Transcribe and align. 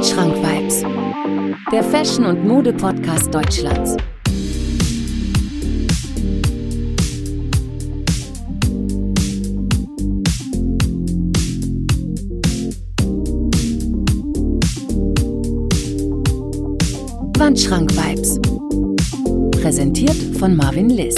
Wandschrank 0.00 0.34
Vibes, 0.34 0.82
der 1.70 1.84
Fashion- 1.84 2.24
und 2.24 2.48
Mode-Podcast 2.48 3.34
Deutschlands. 3.34 3.98
Wandschrank 17.36 17.92
Vibes. 17.94 18.40
Präsentiert 19.60 20.16
von 20.38 20.56
Marvin 20.56 20.88
Liss. 20.88 21.16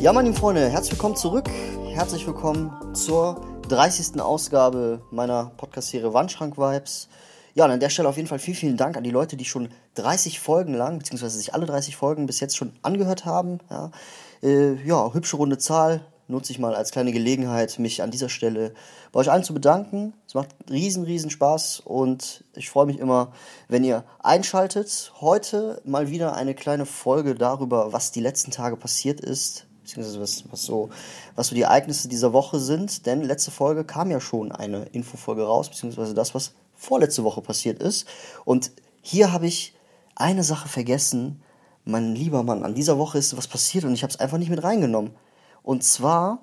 Ja, 0.00 0.12
meine 0.12 0.34
Freunde, 0.34 0.68
herzlich 0.68 0.94
willkommen 0.94 1.14
zurück. 1.14 1.48
Herzlich 1.94 2.26
willkommen 2.26 2.72
zur 2.92 3.57
30. 3.68 4.18
Ausgabe 4.22 5.02
meiner 5.10 5.52
Podcast-Serie 5.58 6.14
Wandschrank 6.14 6.56
Vibes. 6.56 7.08
Ja, 7.54 7.66
und 7.66 7.70
an 7.70 7.80
der 7.80 7.90
Stelle 7.90 8.08
auf 8.08 8.16
jeden 8.16 8.28
Fall 8.28 8.38
vielen, 8.38 8.56
vielen 8.56 8.76
Dank 8.78 8.96
an 8.96 9.04
die 9.04 9.10
Leute, 9.10 9.36
die 9.36 9.44
schon 9.44 9.68
30 9.96 10.40
Folgen 10.40 10.72
lang, 10.72 10.98
beziehungsweise 10.98 11.36
sich 11.36 11.52
alle 11.52 11.66
30 11.66 11.94
Folgen 11.94 12.24
bis 12.24 12.40
jetzt 12.40 12.56
schon 12.56 12.72
angehört 12.80 13.26
haben. 13.26 13.58
Ja, 13.68 13.90
äh, 14.42 14.74
ja 14.86 15.12
hübsche 15.12 15.36
runde 15.36 15.58
Zahl. 15.58 16.00
Nutze 16.28 16.52
ich 16.52 16.58
mal 16.58 16.74
als 16.74 16.92
kleine 16.92 17.12
Gelegenheit, 17.12 17.78
mich 17.78 18.02
an 18.02 18.10
dieser 18.10 18.28
Stelle 18.28 18.74
bei 19.12 19.20
euch 19.20 19.30
allen 19.30 19.44
zu 19.44 19.54
bedanken. 19.54 20.14
Es 20.26 20.34
macht 20.34 20.48
riesen, 20.70 21.04
riesen 21.04 21.30
Spaß 21.30 21.80
und 21.80 22.44
ich 22.54 22.68
freue 22.68 22.86
mich 22.86 22.98
immer, 22.98 23.32
wenn 23.68 23.84
ihr 23.84 24.04
einschaltet. 24.22 25.12
Heute 25.20 25.80
mal 25.84 26.10
wieder 26.10 26.34
eine 26.34 26.54
kleine 26.54 26.84
Folge 26.86 27.34
darüber, 27.34 27.92
was 27.92 28.12
die 28.12 28.20
letzten 28.20 28.50
Tage 28.50 28.76
passiert 28.76 29.20
ist 29.20 29.67
beziehungsweise 29.88 30.20
was, 30.20 30.44
was, 30.50 30.62
so, 30.62 30.90
was 31.34 31.48
so 31.48 31.54
die 31.54 31.62
Ereignisse 31.62 32.08
dieser 32.08 32.32
Woche 32.32 32.60
sind. 32.60 33.06
Denn 33.06 33.22
letzte 33.22 33.50
Folge 33.50 33.84
kam 33.84 34.10
ja 34.10 34.20
schon 34.20 34.52
eine 34.52 34.84
Infofolge 34.92 35.44
raus, 35.44 35.68
beziehungsweise 35.68 36.14
das, 36.14 36.34
was 36.34 36.52
vorletzte 36.76 37.24
Woche 37.24 37.40
passiert 37.40 37.82
ist. 37.82 38.06
Und 38.44 38.70
hier 39.00 39.32
habe 39.32 39.46
ich 39.46 39.74
eine 40.14 40.44
Sache 40.44 40.68
vergessen. 40.68 41.40
Mein 41.84 42.14
lieber 42.14 42.42
Mann, 42.42 42.64
an 42.64 42.74
dieser 42.74 42.98
Woche 42.98 43.18
ist 43.18 43.36
was 43.36 43.48
passiert 43.48 43.84
und 43.84 43.94
ich 43.94 44.02
habe 44.02 44.12
es 44.12 44.20
einfach 44.20 44.38
nicht 44.38 44.50
mit 44.50 44.62
reingenommen. 44.62 45.12
Und 45.62 45.82
zwar 45.82 46.40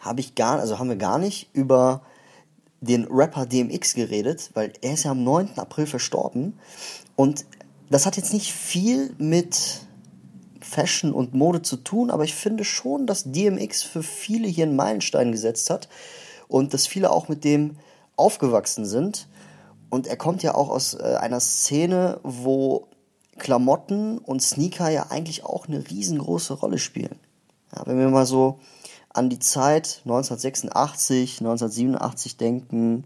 habe 0.00 0.20
ich 0.20 0.34
gar, 0.34 0.58
also 0.58 0.78
haben 0.78 0.88
wir 0.88 0.96
gar 0.96 1.18
nicht 1.18 1.50
über 1.52 2.02
den 2.80 3.04
Rapper 3.04 3.46
DMX 3.46 3.94
geredet, 3.94 4.50
weil 4.54 4.72
er 4.80 4.94
ist 4.94 5.04
ja 5.04 5.10
am 5.10 5.22
9. 5.22 5.58
April 5.58 5.86
verstorben. 5.86 6.58
Und 7.16 7.44
das 7.90 8.06
hat 8.06 8.16
jetzt 8.16 8.32
nicht 8.32 8.52
viel 8.52 9.14
mit 9.18 9.86
Fashion 10.64 11.12
und 11.12 11.34
Mode 11.34 11.62
zu 11.62 11.76
tun, 11.76 12.10
aber 12.10 12.24
ich 12.24 12.34
finde 12.34 12.64
schon, 12.64 13.06
dass 13.06 13.30
DMX 13.30 13.82
für 13.82 14.02
viele 14.02 14.48
hier 14.48 14.64
einen 14.64 14.76
Meilenstein 14.76 15.30
gesetzt 15.30 15.70
hat 15.70 15.88
und 16.48 16.74
dass 16.74 16.86
viele 16.86 17.10
auch 17.10 17.28
mit 17.28 17.44
dem 17.44 17.76
aufgewachsen 18.16 18.86
sind. 18.86 19.28
Und 19.90 20.06
er 20.06 20.16
kommt 20.16 20.42
ja 20.42 20.54
auch 20.54 20.70
aus 20.70 20.94
äh, 20.94 21.16
einer 21.20 21.40
Szene, 21.40 22.18
wo 22.22 22.88
Klamotten 23.38 24.18
und 24.18 24.42
Sneaker 24.42 24.88
ja 24.88 25.06
eigentlich 25.10 25.44
auch 25.44 25.68
eine 25.68 25.88
riesengroße 25.88 26.54
Rolle 26.54 26.78
spielen. 26.78 27.18
Ja, 27.74 27.82
wenn 27.86 27.98
wir 27.98 28.08
mal 28.08 28.26
so 28.26 28.58
an 29.10 29.28
die 29.28 29.38
Zeit 29.38 30.00
1986, 30.04 31.40
1987 31.40 32.36
denken, 32.36 33.04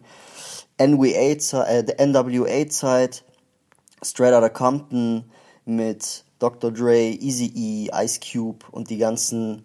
NWA, 0.81 1.65
äh, 1.67 2.07
NWA-Zeit, 2.07 3.25
Straight 4.03 4.35
Outta 4.35 4.49
Compton 4.49 5.25
mit 5.65 6.25
Dr. 6.39 6.71
Dre, 6.73 7.11
Eazy-E, 7.11 7.91
Ice 7.93 8.21
Cube 8.21 8.65
und 8.71 8.91
die 8.91 8.99
ganzen, 8.99 9.65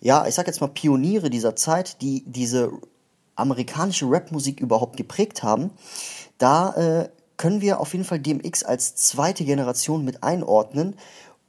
ja, 0.00 0.26
ich 0.26 0.34
sag 0.34 0.46
jetzt 0.46 0.60
mal 0.60 0.68
Pioniere 0.68 1.30
dieser 1.30 1.56
Zeit, 1.56 2.00
die 2.00 2.22
diese 2.26 2.70
amerikanische 3.34 4.06
Rapmusik 4.08 4.60
überhaupt 4.60 4.96
geprägt 4.96 5.42
haben, 5.42 5.70
da 6.38 6.72
äh, 6.74 7.08
können 7.36 7.60
wir 7.60 7.80
auf 7.80 7.92
jeden 7.92 8.04
Fall 8.04 8.18
DMX 8.18 8.62
als 8.62 8.96
zweite 8.96 9.44
Generation 9.44 10.04
mit 10.04 10.22
einordnen. 10.22 10.96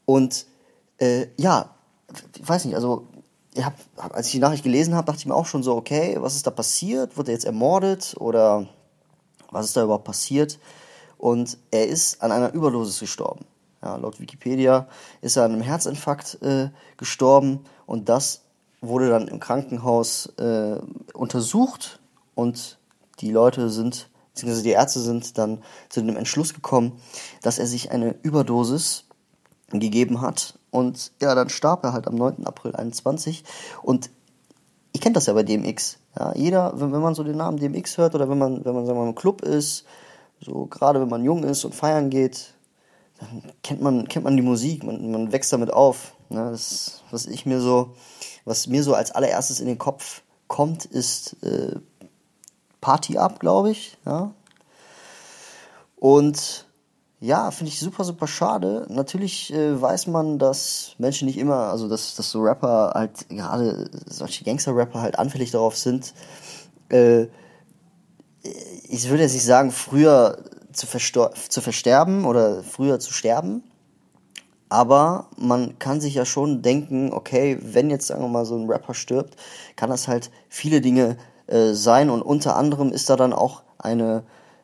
Und 0.06 0.46
äh, 0.98 1.28
ja, 1.38 1.76
ich 2.36 2.48
weiß 2.48 2.66
nicht, 2.66 2.76
also 2.76 3.08
ich 3.54 3.66
hab, 3.66 3.74
als 3.98 4.28
ich 4.28 4.34
die 4.34 4.40
Nachricht 4.40 4.64
gelesen 4.64 4.96
habe, 4.96 5.06
dachte 5.06 5.20
ich 5.20 5.26
mir 5.26 5.36
auch 5.36 5.46
schon 5.46 5.64
so, 5.64 5.76
okay, 5.76 6.18
was 6.20 6.36
ist 6.36 6.46
da 6.46 6.52
passiert? 6.52 7.18
Wurde 7.18 7.32
er 7.32 7.36
jetzt 7.36 7.46
ermordet 7.46 8.16
oder 8.20 8.68
was 9.52 9.66
ist 9.66 9.78
da 9.78 9.84
überhaupt 9.84 10.06
passiert? 10.06 10.60
Und 11.18 11.58
er 11.72 11.88
ist 11.88 12.22
an 12.22 12.32
einer 12.32 12.54
Überdosis 12.54 13.00
gestorben. 13.00 13.46
Ja, 13.88 13.96
laut 13.96 14.20
Wikipedia 14.20 14.90
ist 15.22 15.38
er 15.38 15.46
an 15.46 15.54
einem 15.54 15.62
Herzinfarkt 15.62 16.42
äh, 16.42 16.72
gestorben 16.98 17.62
und 17.86 18.10
das 18.10 18.42
wurde 18.82 19.10
dann 19.10 19.30
im 19.30 19.40
Krankenhaus 19.40 20.26
äh, 20.40 20.78
untersucht 21.14 22.02
und 22.36 22.80
die 23.22 23.32
Leute 23.32 23.70
sind, 23.70 24.10
beziehungsweise 24.34 24.64
die 24.64 24.72
Ärzte 24.72 25.00
sind 25.00 25.38
dann 25.38 25.64
zu 25.88 26.02
dem 26.02 26.18
Entschluss 26.18 26.54
gekommen, 26.54 27.00
dass 27.42 27.60
er 27.60 27.66
sich 27.66 27.90
eine 27.90 28.14
Überdosis 28.24 29.06
gegeben 29.70 30.20
hat 30.20 30.60
und 30.70 31.14
ja, 31.22 31.34
dann 31.34 31.48
starb 31.48 31.86
er 31.86 31.94
halt 31.94 32.10
am 32.10 32.16
9. 32.16 32.46
April 32.46 32.76
21 32.76 33.46
und 33.84 34.10
ich 34.92 35.00
kenne 35.00 35.14
das 35.14 35.28
ja 35.28 35.34
bei 35.34 35.44
DMX. 35.44 36.00
Ja, 36.20 36.36
jeder, 36.36 36.74
wenn, 36.78 36.92
wenn 36.92 37.02
man 37.02 37.16
so 37.16 37.24
den 37.24 37.38
Namen 37.38 37.58
DMX 37.58 37.98
hört 37.98 38.16
oder 38.16 38.28
wenn 38.28 38.38
man, 38.38 38.66
wenn 38.66 38.76
man 38.76 38.86
sagen 38.86 39.00
wir 39.00 39.04
mal, 39.04 39.10
im 39.10 39.16
Club 39.16 39.44
ist, 39.44 39.86
so 40.42 40.66
gerade 40.66 41.00
wenn 41.00 41.08
man 41.08 41.24
jung 41.24 41.46
ist 41.46 41.64
und 41.64 41.74
feiern 41.74 42.10
geht, 42.10 42.57
dann 43.20 43.44
kennt 43.64 43.82
man, 43.82 44.08
kennt 44.08 44.26
man 44.26 44.36
die 44.36 44.44
Musik, 44.44 44.84
man, 44.84 45.12
man 45.12 45.32
wächst 45.32 45.52
damit 45.54 45.72
auf. 45.72 46.16
Ne? 46.30 46.52
Das, 46.52 47.04
was 47.12 47.26
ich 47.26 47.46
mir 47.46 47.60
so, 47.60 47.96
was 48.46 48.68
mir 48.68 48.84
so 48.84 48.94
als 48.94 49.12
allererstes 49.12 49.60
in 49.60 49.68
den 49.68 49.78
Kopf 49.78 50.22
kommt, 50.48 50.86
ist 50.86 51.42
äh, 51.44 51.76
Party 52.82 53.18
Up, 53.18 53.40
glaube 53.40 53.72
ich. 53.72 53.98
Ja? 54.06 54.34
Und 55.96 56.66
ja, 57.20 57.50
finde 57.50 57.72
ich 57.72 57.80
super, 57.80 58.04
super 58.04 58.28
schade. 58.28 58.86
Natürlich 58.90 59.52
äh, 59.52 59.82
weiß 59.82 60.08
man, 60.08 60.38
dass 60.38 60.94
Menschen 61.00 61.26
nicht 61.26 61.40
immer, 61.40 61.72
also 61.72 61.90
dass, 61.90 62.16
dass 62.16 62.30
so 62.30 62.42
Rapper 62.42 62.92
halt, 62.94 63.28
gerade 63.30 63.90
solche 64.06 64.44
Gangster-Rapper 64.44 65.02
halt 65.02 65.18
anfällig 65.18 65.50
darauf 65.50 65.76
sind. 65.76 66.14
Äh, 66.90 67.28
ich 68.88 69.10
würde 69.10 69.24
jetzt 69.24 69.34
nicht 69.34 69.46
sagen, 69.46 69.72
früher 69.72 70.38
zu, 70.78 70.88
zu 71.50 71.62
versterben 71.62 72.26
oder 72.26 72.64
früher 72.64 73.00
zu 73.00 73.14
sterben. 73.14 73.64
Aber 74.70 75.28
man 75.38 75.80
kann 75.80 76.02
sich 76.02 76.14
ja 76.14 76.26
schon 76.26 76.62
denken, 76.62 77.14
okay, 77.14 77.58
wenn 77.62 77.90
jetzt, 77.90 78.08
sagen 78.08 78.22
wir 78.22 78.28
mal, 78.28 78.46
so 78.46 78.58
ein 78.58 78.70
Rapper 78.70 78.94
stirbt, 78.94 79.36
kann 79.76 79.90
das 79.90 80.08
halt 80.08 80.30
viele 80.50 80.82
Dinge 80.82 81.18
äh, 81.48 81.74
sein 81.74 82.10
und 82.10 82.22
unter 82.22 82.58
anderem 82.58 82.92
ist 82.92 83.10
da 83.10 83.16
dann 83.16 83.32
auch 83.32 83.64
eine, 83.78 84.24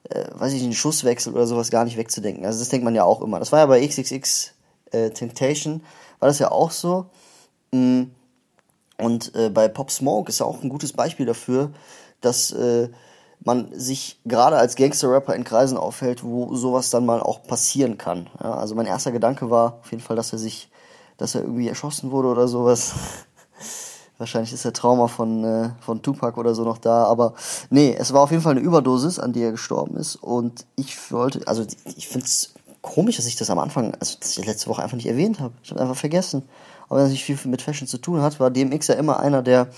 äh, 0.10 0.26
weiß 0.34 0.52
ich 0.54 0.62
nicht, 0.62 0.72
ein 0.72 0.76
Schusswechsel 0.76 1.34
oder 1.34 1.48
sowas 1.48 1.72
gar 1.72 1.86
nicht 1.86 1.98
wegzudenken. 1.98 2.46
Also 2.46 2.60
das 2.60 2.70
denkt 2.70 2.84
man 2.84 2.96
ja 2.96 3.06
auch 3.06 3.22
immer. 3.22 3.40
Das 3.40 3.54
war 3.54 3.60
ja 3.60 3.66
bei 3.66 3.86
XXX 3.86 4.54
äh, 4.92 5.12
Temptation, 5.12 5.82
war 6.20 6.28
das 6.28 6.40
ja 6.40 6.52
auch 6.52 6.72
so. 6.72 7.06
Mm. 7.72 8.04
Und 9.00 9.34
äh, 9.36 9.50
bei 9.50 9.68
Pop 9.68 9.90
Smoke 9.90 10.30
ist 10.30 10.40
ja 10.40 10.46
auch 10.46 10.62
ein 10.62 10.70
gutes 10.70 10.94
Beispiel 10.94 11.26
dafür, 11.26 11.72
dass 12.22 12.52
äh, 12.52 12.90
man 13.46 13.68
sich 13.74 14.20
gerade 14.26 14.58
als 14.58 14.76
Gangster-Rapper 14.76 15.36
in 15.36 15.44
Kreisen 15.44 15.78
aufhält, 15.78 16.24
wo 16.24 16.56
sowas 16.56 16.90
dann 16.90 17.06
mal 17.06 17.22
auch 17.22 17.44
passieren 17.44 17.98
kann. 17.98 18.30
Ja, 18.42 18.54
also 18.56 18.76
mein 18.76 18.86
erster 18.86 19.12
Gedanke 19.12 19.50
war 19.50 19.80
auf 19.82 19.92
jeden 19.92 20.04
Fall, 20.04 20.16
dass 20.16 20.32
er 20.32 20.40
sich, 20.40 20.70
dass 21.18 21.36
er 21.36 21.42
irgendwie 21.42 21.68
erschossen 21.68 22.12
wurde 22.12 22.30
oder 22.30 22.48
sowas. 22.48 22.94
Wahrscheinlich 24.18 24.54
ist 24.54 24.64
der 24.64 24.74
Trauma 24.74 25.08
von, 25.08 25.44
äh, 25.44 25.70
von 25.82 26.02
Tupac 26.02 26.40
oder 26.40 26.56
so 26.56 26.64
noch 26.64 26.78
da, 26.78 27.04
aber 27.06 27.34
nee, 27.70 27.96
es 27.98 28.14
war 28.14 28.22
auf 28.22 28.32
jeden 28.32 28.44
Fall 28.44 28.52
eine 28.52 28.62
Überdosis, 28.62 29.20
an 29.20 29.34
die 29.34 29.42
er 29.42 29.52
gestorben 29.52 29.98
ist 29.98 30.16
und 30.16 30.66
ich 30.76 31.12
wollte, 31.12 31.46
also 31.48 31.66
ich 31.98 32.08
finde 32.08 32.28
es 32.28 32.54
komisch, 32.84 33.16
dass 33.16 33.26
ich 33.26 33.36
das 33.36 33.50
am 33.50 33.60
Anfang, 33.60 33.96
also 34.00 34.18
dass 34.20 34.38
ich 34.38 34.46
letzte 34.46 34.70
Woche 34.70 34.84
einfach 34.84 34.98
nicht 34.98 35.08
erwähnt 35.08 35.40
habe. 35.40 35.54
Ich 35.64 35.72
habe 35.72 35.82
einfach 35.82 35.96
vergessen. 35.96 36.44
Aber 36.88 37.00
wenn 37.00 37.06
es 37.08 37.12
nicht 37.12 37.24
viel 37.24 37.40
mit 37.46 37.62
Fashion 37.62 37.88
zu 37.88 37.98
tun 37.98 38.22
hat, 38.22 38.40
war 38.40 38.52
DMX 38.52 38.88
ja 38.88 38.96
immer 38.96 39.20
einer, 39.20 39.42
der 39.42 39.70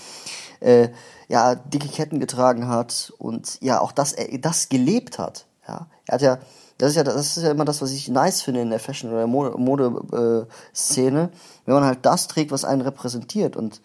äh, 0.60 0.88
ja, 1.28 1.54
dicke 1.54 1.88
Ketten 1.88 2.20
getragen 2.20 2.68
hat 2.68 3.12
und 3.18 3.58
ja, 3.60 3.80
auch 3.80 3.92
das, 3.92 4.12
er 4.12 4.38
das 4.38 4.68
gelebt 4.68 5.18
hat. 5.18 5.46
Ja, 5.66 5.86
er 6.06 6.14
hat 6.14 6.22
ja, 6.22 6.38
das 6.78 6.90
ist 6.90 6.96
ja, 6.96 7.04
das 7.04 7.36
ist 7.36 7.42
ja 7.42 7.50
immer 7.50 7.64
das, 7.64 7.82
was 7.82 7.90
ich 7.90 8.08
nice 8.08 8.42
finde 8.42 8.60
in 8.60 8.70
der 8.70 8.80
Fashion- 8.80 9.12
oder 9.12 9.26
Mode-Szene, 9.26 11.20
Mode, 11.20 11.32
äh, 11.32 11.66
wenn 11.66 11.74
man 11.74 11.84
halt 11.84 12.00
das 12.02 12.28
trägt, 12.28 12.50
was 12.52 12.64
einen 12.64 12.82
repräsentiert 12.82 13.56
und 13.56 13.80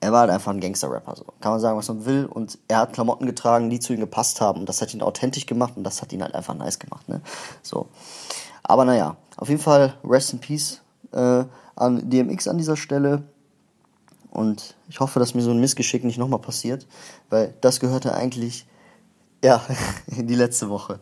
er 0.00 0.12
war 0.12 0.20
halt 0.20 0.30
einfach 0.30 0.52
ein 0.52 0.60
Gangster-Rapper, 0.60 1.16
so. 1.16 1.24
Kann 1.40 1.52
man 1.52 1.60
sagen, 1.60 1.78
was 1.78 1.88
man 1.88 2.04
will. 2.04 2.26
Und 2.26 2.58
er 2.68 2.78
hat 2.78 2.92
Klamotten 2.92 3.26
getragen, 3.26 3.70
die 3.70 3.80
zu 3.80 3.94
ihm 3.94 4.00
gepasst 4.00 4.40
haben. 4.40 4.60
Und 4.60 4.68
das 4.68 4.82
hat 4.82 4.92
ihn 4.92 5.02
authentisch 5.02 5.46
gemacht 5.46 5.72
und 5.76 5.84
das 5.84 6.02
hat 6.02 6.12
ihn 6.12 6.22
halt 6.22 6.34
einfach 6.34 6.54
nice 6.54 6.78
gemacht, 6.78 7.08
ne? 7.08 7.20
So. 7.62 7.88
Aber 8.62 8.84
naja, 8.84 9.16
auf 9.36 9.48
jeden 9.48 9.60
Fall, 9.60 9.94
rest 10.04 10.32
in 10.32 10.38
peace 10.38 10.80
äh, 11.12 11.44
an 11.76 12.10
DMX 12.10 12.46
an 12.48 12.58
dieser 12.58 12.76
Stelle. 12.76 13.22
Und 14.36 14.76
ich 14.88 15.00
hoffe, 15.00 15.18
dass 15.18 15.34
mir 15.34 15.40
so 15.40 15.50
ein 15.50 15.60
Missgeschick 15.60 16.04
nicht 16.04 16.18
nochmal 16.18 16.40
passiert, 16.40 16.86
weil 17.30 17.54
das 17.62 17.80
gehörte 17.80 18.14
eigentlich, 18.14 18.66
ja, 19.42 19.62
in 20.08 20.26
die 20.26 20.34
letzte 20.34 20.68
Woche. 20.68 21.00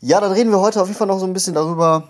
Ja, 0.00 0.20
dann 0.20 0.32
reden 0.32 0.50
wir 0.50 0.60
heute 0.60 0.82
auf 0.82 0.88
jeden 0.88 0.98
Fall 0.98 1.06
noch 1.06 1.20
so 1.20 1.26
ein 1.26 1.32
bisschen 1.32 1.54
darüber, 1.54 2.08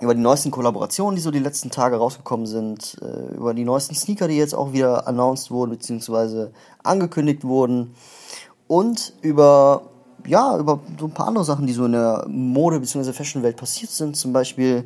über 0.00 0.14
die 0.14 0.22
neuesten 0.22 0.50
Kollaborationen, 0.50 1.14
die 1.14 1.20
so 1.20 1.30
die 1.30 1.40
letzten 1.40 1.70
Tage 1.70 1.96
rausgekommen 1.96 2.46
sind, 2.46 2.96
äh, 3.02 3.34
über 3.34 3.52
die 3.52 3.64
neuesten 3.66 3.94
Sneaker, 3.94 4.28
die 4.28 4.38
jetzt 4.38 4.54
auch 4.54 4.72
wieder 4.72 5.06
announced 5.06 5.50
wurden, 5.50 5.72
beziehungsweise 5.72 6.52
angekündigt 6.82 7.44
wurden. 7.44 7.94
und 8.66 9.12
über, 9.20 9.82
ja, 10.26 10.56
über 10.56 10.80
so 10.98 11.06
ein 11.06 11.10
paar 11.10 11.26
andere 11.28 11.44
Sachen, 11.44 11.66
die 11.66 11.72
so 11.74 11.84
in 11.84 11.92
der 11.92 12.24
Mode- 12.28 12.80
bzw. 12.80 13.12
Fashion-Welt 13.12 13.56
passiert 13.56 13.90
sind. 13.90 14.16
Zum 14.16 14.32
Beispiel 14.32 14.84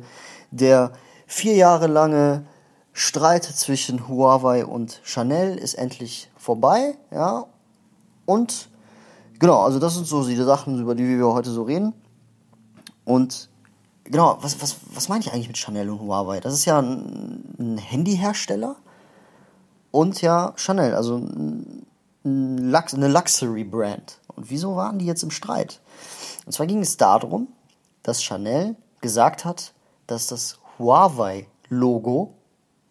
der 0.51 0.91
vier 1.27 1.55
Jahre 1.55 1.87
lange 1.87 2.45
Streit 2.97 3.43
zwischen 3.43 4.07
Huawei 4.07 4.65
und 4.65 5.01
Chanel 5.03 5.57
ist 5.57 5.73
endlich 5.73 6.31
vorbei, 6.37 6.97
ja. 7.11 7.45
Und 8.25 8.69
genau, 9.37 9.63
also 9.63 9.79
das 9.79 9.95
sind 9.95 10.07
so 10.07 10.25
die 10.25 10.37
Sachen, 10.37 10.79
über 10.79 10.95
die 10.95 11.05
wir 11.05 11.27
heute 11.27 11.51
so 11.51 11.63
reden. 11.63 11.93
Und 13.03 13.49
genau, 14.05 14.37
was, 14.39 14.61
was, 14.61 14.77
was 14.93 15.09
meine 15.09 15.19
ich 15.19 15.33
eigentlich 15.33 15.49
mit 15.49 15.57
Chanel 15.57 15.89
und 15.89 15.99
Huawei? 15.99 16.39
Das 16.39 16.53
ist 16.53 16.63
ja 16.63 16.79
ein, 16.79 17.43
ein 17.59 17.77
Handyhersteller 17.77 18.77
und 19.91 20.21
ja 20.21 20.53
Chanel, 20.55 20.95
also 20.95 21.17
ein, 21.17 21.85
Lux, 22.23 22.93
eine 22.93 23.09
Luxury-Brand. 23.09 24.21
Und 24.37 24.49
wieso 24.49 24.77
waren 24.77 24.99
die 24.99 25.05
jetzt 25.05 25.21
im 25.21 25.31
Streit? 25.31 25.81
Und 26.45 26.53
zwar 26.53 26.65
ging 26.65 26.79
es 26.79 26.95
darum, 26.95 27.49
dass 28.03 28.23
Chanel 28.23 28.77
gesagt 29.01 29.43
hat, 29.43 29.73
dass 30.07 30.27
das 30.27 30.59
Huawei-Logo 30.79 32.33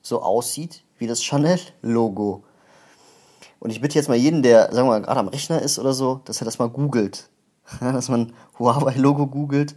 so 0.05 0.23
aussieht 0.23 0.85
wie 0.99 1.09
das 1.09 1.23
Chanel-Logo. 1.23 2.45
Und 3.59 3.71
ich 3.71 3.81
bitte 3.81 3.97
jetzt 3.97 4.09
mal 4.09 4.17
jeden, 4.17 4.43
der, 4.43 4.73
sagen 4.73 4.87
wir 4.87 4.93
mal, 4.93 5.03
gerade 5.03 5.21
am 5.21 5.29
Rechner 5.29 5.61
ist 5.61 5.79
oder 5.79 5.95
so, 5.95 6.21
dass 6.27 6.41
er 6.41 6.45
das 6.45 6.59
mal 6.59 6.69
googelt. 6.69 7.31
dass 7.81 8.09
man 8.09 8.35
Huawei-Logo 8.59 9.27
googelt 9.27 9.75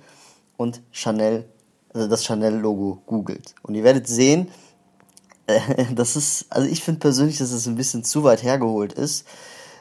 und 0.58 0.82
Chanel, 0.92 1.50
also 1.94 2.08
das 2.08 2.26
Chanel-Logo 2.26 3.02
googelt. 3.06 3.56
Und 3.64 3.76
ihr 3.76 3.84
werdet 3.84 4.08
sehen, 4.08 4.50
äh, 5.48 5.60
das 5.96 6.18
ist, 6.18 6.48
also 6.50 6.68
ich 6.68 6.84
finde 6.84 7.00
persönlich, 7.00 7.38
dass 7.38 7.52
es 7.52 7.66
ein 7.66 7.76
bisschen 7.76 8.04
zu 8.04 8.24
weit 8.24 8.44
hergeholt 8.44 8.92
ist, 8.92 9.26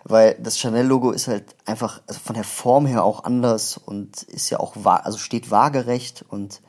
weil 0.04 0.36
das 0.40 0.58
Chanel-Logo 0.58 1.10
ist 1.10 1.26
halt 1.26 1.56
einfach 1.64 2.00
also 2.06 2.20
von 2.20 2.34
der 2.34 2.44
Form 2.44 2.86
her 2.86 3.02
auch 3.02 3.24
anders 3.24 3.76
und 3.76 4.22
ist 4.22 4.50
ja 4.50 4.60
auch, 4.60 4.76
also 4.84 5.18
steht 5.18 5.50
waagerecht 5.50 6.24
und 6.28 6.60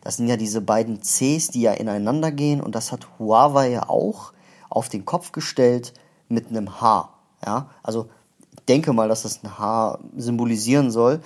das 0.00 0.16
sind 0.16 0.28
ja 0.28 0.36
diese 0.36 0.60
beiden 0.60 1.00
Cs, 1.00 1.48
die 1.48 1.62
ja 1.62 1.72
ineinander 1.72 2.30
gehen 2.30 2.60
und 2.60 2.74
das 2.74 2.92
hat 2.92 3.06
Huawei 3.18 3.70
ja 3.70 3.88
auch 3.88 4.32
auf 4.70 4.88
den 4.88 5.04
Kopf 5.04 5.32
gestellt 5.32 5.94
mit 6.28 6.48
einem 6.48 6.80
H. 6.80 7.10
Ja, 7.44 7.70
also 7.82 8.08
ich 8.52 8.64
denke 8.66 8.92
mal, 8.92 9.08
dass 9.08 9.22
das 9.22 9.42
ein 9.42 9.58
H 9.58 9.98
symbolisieren 10.16 10.90
soll. 10.90 11.20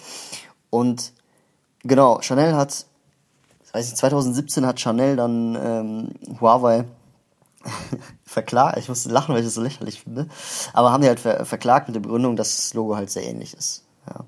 Und 0.71 1.13
genau, 1.83 2.21
Chanel 2.21 2.55
hat, 2.55 2.87
weiß 3.73 3.89
ich, 3.89 3.97
2017 3.97 4.67
hat 4.67 4.81
Chanel 4.81 5.17
dann 5.17 5.59
ähm, 5.61 6.39
Huawei 6.41 6.85
verklagt. 8.25 8.79
Ich 8.79 8.89
musste 8.89 9.11
lachen, 9.11 9.35
weil 9.35 9.41
ich 9.41 9.47
das 9.47 9.55
so 9.55 9.63
lächerlich 9.63 10.03
finde. 10.03 10.29
Aber 10.73 10.93
haben 10.93 11.03
die 11.03 11.09
halt 11.09 11.21
ver 11.21 11.45
verklagt 11.45 11.89
mit 11.89 11.97
der 11.97 12.01
Begründung, 12.01 12.37
dass 12.37 12.57
das 12.57 12.75
Logo 12.75 12.97
halt 12.97 13.11
sehr 13.11 13.25
ähnlich 13.25 13.55
ist. 13.55 13.85
Ja. 14.09 14.25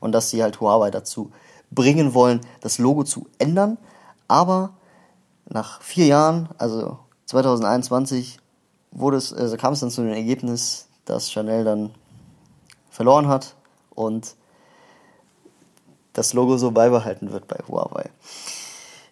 Und 0.00 0.12
dass 0.12 0.30
sie 0.30 0.42
halt 0.42 0.60
Huawei 0.60 0.90
dazu 0.90 1.30
bringen 1.70 2.14
wollen, 2.14 2.40
das 2.60 2.78
Logo 2.78 3.04
zu 3.04 3.26
ändern. 3.38 3.78
Aber 4.28 4.74
nach 5.48 5.82
vier 5.82 6.06
Jahren, 6.06 6.48
also 6.58 6.98
2021, 7.26 8.38
wurde 8.92 9.16
es, 9.16 9.32
also 9.32 9.56
kam 9.56 9.72
es 9.72 9.80
dann 9.80 9.90
zu 9.90 10.02
dem 10.02 10.12
Ergebnis, 10.12 10.88
dass 11.04 11.30
Chanel 11.30 11.64
dann 11.64 11.90
verloren 12.90 13.28
hat 13.28 13.54
und 13.94 14.34
das 16.12 16.32
Logo 16.32 16.56
so 16.58 16.70
beibehalten 16.70 17.32
wird 17.32 17.46
bei 17.46 17.56
Huawei. 17.68 18.10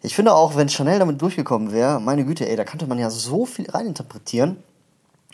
Ich 0.03 0.15
finde 0.15 0.35
auch, 0.35 0.57
wenn 0.57 0.69
Chanel 0.69 0.99
damit 0.99 1.21
durchgekommen 1.21 1.73
wäre, 1.73 2.01
meine 2.01 2.25
Güte, 2.25 2.49
ey, 2.49 2.57
da 2.57 2.65
könnte 2.65 2.87
man 2.87 2.99
ja 2.99 3.11
so 3.11 3.47
viel 3.47 3.69
reininterpretieren, 3.71 4.63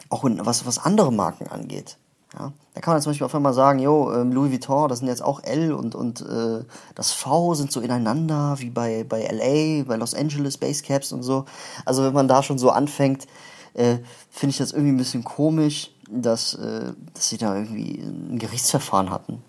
auch 0.08 0.24
in, 0.24 0.44
was, 0.44 0.66
was 0.66 0.78
andere 0.78 1.12
Marken 1.12 1.48
angeht. 1.48 1.96
Ja, 2.38 2.52
da 2.74 2.80
kann 2.80 2.94
man 2.94 3.02
zum 3.02 3.10
Beispiel 3.10 3.26
auf 3.26 3.34
einmal 3.34 3.54
sagen, 3.54 3.78
jo, 3.78 4.12
ähm, 4.12 4.32
Louis 4.32 4.50
Vuitton, 4.50 4.88
das 4.88 4.98
sind 4.98 5.08
jetzt 5.08 5.22
auch 5.22 5.42
L 5.44 5.72
und, 5.72 5.94
und 5.94 6.20
äh, 6.22 6.64
das 6.96 7.12
V 7.12 7.54
sind 7.54 7.70
so 7.70 7.80
ineinander, 7.80 8.56
wie 8.58 8.70
bei, 8.70 9.04
bei 9.08 9.22
LA, 9.22 9.84
bei 9.84 9.96
Los 9.96 10.14
Angeles, 10.14 10.58
Basecaps 10.58 11.12
und 11.12 11.22
so. 11.22 11.44
Also 11.84 12.02
wenn 12.02 12.12
man 12.12 12.26
da 12.26 12.42
schon 12.42 12.58
so 12.58 12.70
anfängt, 12.70 13.28
äh, 13.74 13.98
finde 14.30 14.50
ich 14.50 14.58
das 14.58 14.72
irgendwie 14.72 14.92
ein 14.92 14.96
bisschen 14.96 15.22
komisch, 15.22 15.90
dass, 16.10 16.54
äh, 16.54 16.92
dass 17.12 17.28
sie 17.28 17.38
da 17.38 17.56
irgendwie 17.56 18.00
ein 18.00 18.38
Gerichtsverfahren 18.38 19.10
hatten. 19.10 19.42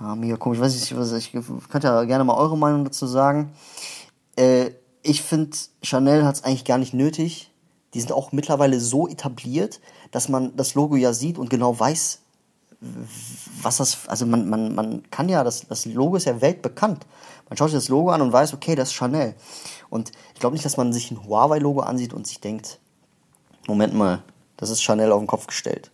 Ja, 0.00 0.16
mega 0.16 0.36
komisch. 0.36 0.58
Ich 0.58 0.64
weiß 0.64 0.74
nicht, 0.74 0.96
was 0.96 1.12
ich 1.12 1.32
könnt 1.32 1.84
ja 1.84 2.02
gerne 2.04 2.24
mal 2.24 2.36
eure 2.36 2.58
Meinung 2.58 2.84
dazu 2.84 3.06
sagen. 3.06 3.52
Äh, 4.36 4.70
ich 5.02 5.22
finde, 5.22 5.56
Chanel 5.82 6.24
hat 6.24 6.36
es 6.36 6.44
eigentlich 6.44 6.64
gar 6.64 6.78
nicht 6.78 6.94
nötig. 6.94 7.52
Die 7.94 8.00
sind 8.00 8.12
auch 8.12 8.32
mittlerweile 8.32 8.80
so 8.80 9.06
etabliert, 9.06 9.80
dass 10.10 10.28
man 10.28 10.56
das 10.56 10.74
Logo 10.74 10.96
ja 10.96 11.12
sieht 11.12 11.38
und 11.38 11.50
genau 11.50 11.78
weiß, 11.78 12.21
was 13.62 13.76
das, 13.76 14.08
also 14.08 14.26
man, 14.26 14.48
man, 14.48 14.74
man 14.74 15.10
kann 15.10 15.28
ja, 15.28 15.44
das, 15.44 15.66
das 15.68 15.84
Logo 15.86 16.16
ist 16.16 16.26
ja 16.26 16.40
weltbekannt. 16.40 17.06
Man 17.48 17.56
schaut 17.56 17.70
sich 17.70 17.78
das 17.78 17.88
Logo 17.88 18.10
an 18.10 18.22
und 18.22 18.32
weiß, 18.32 18.54
okay, 18.54 18.74
das 18.74 18.88
ist 18.88 18.94
Chanel. 18.94 19.34
Und 19.88 20.10
ich 20.34 20.40
glaube 20.40 20.54
nicht, 20.54 20.64
dass 20.64 20.76
man 20.76 20.92
sich 20.92 21.10
ein 21.10 21.24
Huawei-Logo 21.24 21.80
ansieht 21.80 22.12
und 22.12 22.26
sich 22.26 22.40
denkt, 22.40 22.80
Moment 23.68 23.94
mal, 23.94 24.22
das 24.56 24.70
ist 24.70 24.82
Chanel 24.82 25.12
auf 25.12 25.20
den 25.20 25.28
Kopf 25.28 25.46
gestellt. 25.46 25.90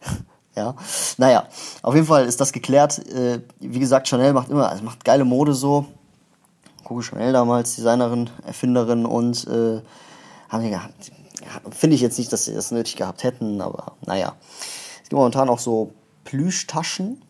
ja, 0.56 0.74
naja, 1.16 1.48
auf 1.82 1.94
jeden 1.94 2.06
Fall 2.06 2.26
ist 2.26 2.40
das 2.40 2.52
geklärt. 2.52 2.98
Äh, 3.08 3.40
wie 3.60 3.78
gesagt, 3.78 4.08
Chanel 4.08 4.32
macht 4.32 4.50
immer, 4.50 4.68
also 4.68 4.84
macht 4.84 5.04
geile 5.04 5.24
Mode 5.24 5.54
so. 5.54 5.86
Coco 6.84 7.02
Chanel 7.02 7.32
damals, 7.32 7.76
Designerin, 7.76 8.28
Erfinderin 8.44 9.06
und 9.06 9.46
äh, 9.46 9.80
haben 10.48 10.64
die 10.64 10.70
gehabt. 10.70 11.12
Finde 11.70 11.94
ich 11.94 12.02
jetzt 12.02 12.18
nicht, 12.18 12.32
dass 12.32 12.44
sie 12.44 12.54
das 12.54 12.70
nötig 12.72 12.96
gehabt 12.96 13.22
hätten, 13.22 13.60
aber 13.62 13.92
naja. 14.04 14.34
Es 14.96 15.08
gibt 15.08 15.12
momentan 15.12 15.48
auch 15.48 15.58
so 15.58 15.92
Plüschtaschen, 16.24 17.22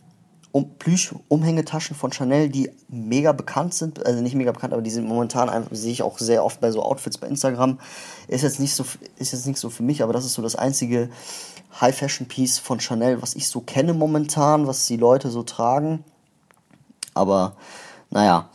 um, 0.52 0.70
Plüsch-Umhängetaschen 0.78 1.94
von 1.94 2.12
Chanel, 2.12 2.48
die 2.48 2.70
mega 2.88 3.32
bekannt 3.32 3.74
sind, 3.74 4.04
also 4.04 4.20
nicht 4.20 4.34
mega 4.34 4.52
bekannt, 4.52 4.72
aber 4.72 4.82
die 4.82 4.90
sind 4.90 5.06
momentan 5.06 5.48
einfach, 5.48 5.70
sehe 5.72 5.92
ich 5.92 6.02
auch 6.02 6.18
sehr 6.18 6.44
oft 6.44 6.60
bei 6.60 6.72
so 6.72 6.82
Outfits 6.82 7.18
bei 7.18 7.28
Instagram. 7.28 7.78
Ist 8.26 8.42
jetzt 8.42 8.58
nicht 8.58 8.74
so, 8.74 8.84
ist 9.16 9.32
jetzt 9.32 9.46
nicht 9.46 9.58
so 9.58 9.70
für 9.70 9.82
mich, 9.82 10.02
aber 10.02 10.12
das 10.12 10.24
ist 10.24 10.34
so 10.34 10.42
das 10.42 10.56
einzige 10.56 11.10
High-Fashion-Piece 11.80 12.58
von 12.58 12.80
Chanel, 12.80 13.22
was 13.22 13.34
ich 13.34 13.48
so 13.48 13.60
kenne 13.60 13.94
momentan, 13.94 14.66
was 14.66 14.86
die 14.86 14.96
Leute 14.96 15.30
so 15.30 15.42
tragen. 15.44 16.04
Aber, 17.14 17.54
naja, 18.10 18.48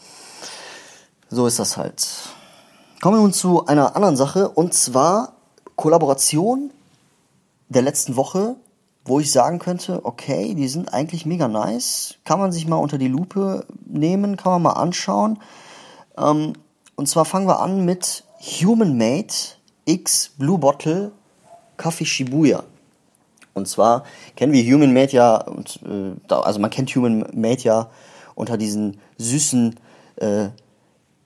so 1.30 1.48
ist 1.48 1.60
das 1.60 1.78
halt. 1.78 2.08
Kommen 3.02 3.18
wir 3.18 3.22
nun 3.22 3.34
zu 3.34 3.66
einer 3.68 3.96
anderen 3.96 4.18
Sache, 4.18 4.50
und 4.50 4.74
zwar 4.74 5.34
Kollaboration 5.76 6.72
der 7.70 7.82
letzten 7.82 8.16
Woche 8.16 8.56
wo 9.06 9.20
ich 9.20 9.32
sagen 9.32 9.60
könnte, 9.60 10.04
okay, 10.04 10.56
die 10.56 10.68
sind 10.68 10.94
eigentlich 10.94 11.26
mega 11.26 11.48
nice, 11.48 12.16
kann 12.26 12.40
man 12.40 12.52
sich 12.52 12.68
mal 12.68 12.78
unter 12.78 12.98
die 12.98 13.08
Lupe 13.08 13.66
nehmen, 13.86 14.36
kann 14.36 14.54
man 14.54 14.62
mal 14.64 14.82
anschauen. 14.82 15.40
Ähm, 16.18 16.54
und 16.96 17.08
zwar 17.08 17.26
fangen 17.26 17.48
wir 17.48 17.60
an 17.60 17.86
mit 17.86 18.24
Human 18.62 18.98
Made 18.98 19.34
X 19.86 20.32
Blue 20.38 20.58
Bottle 20.58 21.12
Coffee 21.78 22.06
Shibuya. 22.06 22.64
Und 23.54 23.68
zwar 23.68 24.04
kennen 24.36 24.54
wir 24.54 24.64
Human 24.64 24.94
Made 24.94 25.12
ja, 25.12 25.38
und, 25.38 25.80
äh, 25.86 26.34
also 26.34 26.60
man 26.60 26.72
kennt 26.72 26.94
Human 26.96 27.26
Made 27.34 27.62
ja 27.62 27.90
unter 28.34 28.58
diesen 28.58 29.00
süßen 29.18 29.80
äh, 30.18 30.50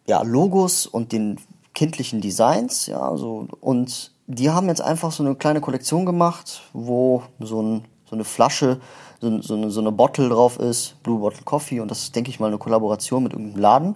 ja, 0.05 0.21
Logos 0.21 0.86
und 0.86 1.12
den 1.12 1.39
kindlichen 1.74 2.19
Designs, 2.19 2.88
ja, 2.88 3.15
so, 3.15 3.48
und 3.62 4.12
die 4.29 4.51
haben 4.51 4.67
jetzt 4.67 4.81
einfach 4.81 5.12
so 5.12 5.24
eine 5.24 5.33
kleine 5.33 5.59
Kollektion 5.59 6.05
gemacht, 6.05 6.62
wo 6.71 7.24
so, 7.39 7.62
ein, 7.62 7.86
so 8.07 8.15
eine 8.15 8.24
Flasche, 8.24 8.79
so, 9.19 9.41
so, 9.41 9.55
eine, 9.55 9.71
so 9.71 9.81
eine 9.81 9.91
Bottle 9.91 10.29
drauf 10.29 10.59
ist, 10.59 11.01
Blue 11.01 11.19
Bottle 11.19 11.41
Coffee, 11.43 11.79
und 11.79 11.89
das 11.89 12.03
ist, 12.03 12.15
denke 12.15 12.29
ich 12.29 12.39
mal, 12.39 12.45
eine 12.45 12.59
Kollaboration 12.59 13.24
mit 13.24 13.33
irgendeinem 13.33 13.59
Laden. 13.59 13.95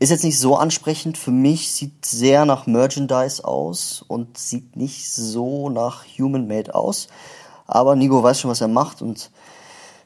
Ist 0.00 0.10
jetzt 0.10 0.24
nicht 0.24 0.38
so 0.38 0.56
ansprechend. 0.56 1.16
Für 1.16 1.30
mich 1.30 1.70
sieht 1.70 2.04
sehr 2.04 2.44
nach 2.44 2.66
Merchandise 2.66 3.44
aus 3.44 4.04
und 4.06 4.36
sieht 4.36 4.76
nicht 4.76 5.10
so 5.10 5.70
nach 5.70 6.04
Human 6.18 6.48
Made 6.48 6.74
aus. 6.74 7.06
Aber 7.66 7.94
Nigo 7.94 8.22
weiß 8.22 8.40
schon, 8.40 8.50
was 8.50 8.60
er 8.60 8.68
macht 8.68 9.00
und 9.00 9.30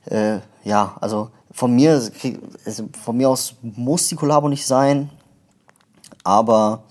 äh, 0.05 0.39
ja, 0.65 0.97
also 1.01 1.31
von 1.51 1.75
mir, 1.75 2.03
also 2.67 2.89
von 3.03 3.17
mir 3.17 3.31
aus 3.31 3.55
muss 3.63 4.09
die 4.09 4.17
Kollabo 4.17 4.49
nicht 4.49 4.67
sein, 4.67 5.11
aber 6.25 6.85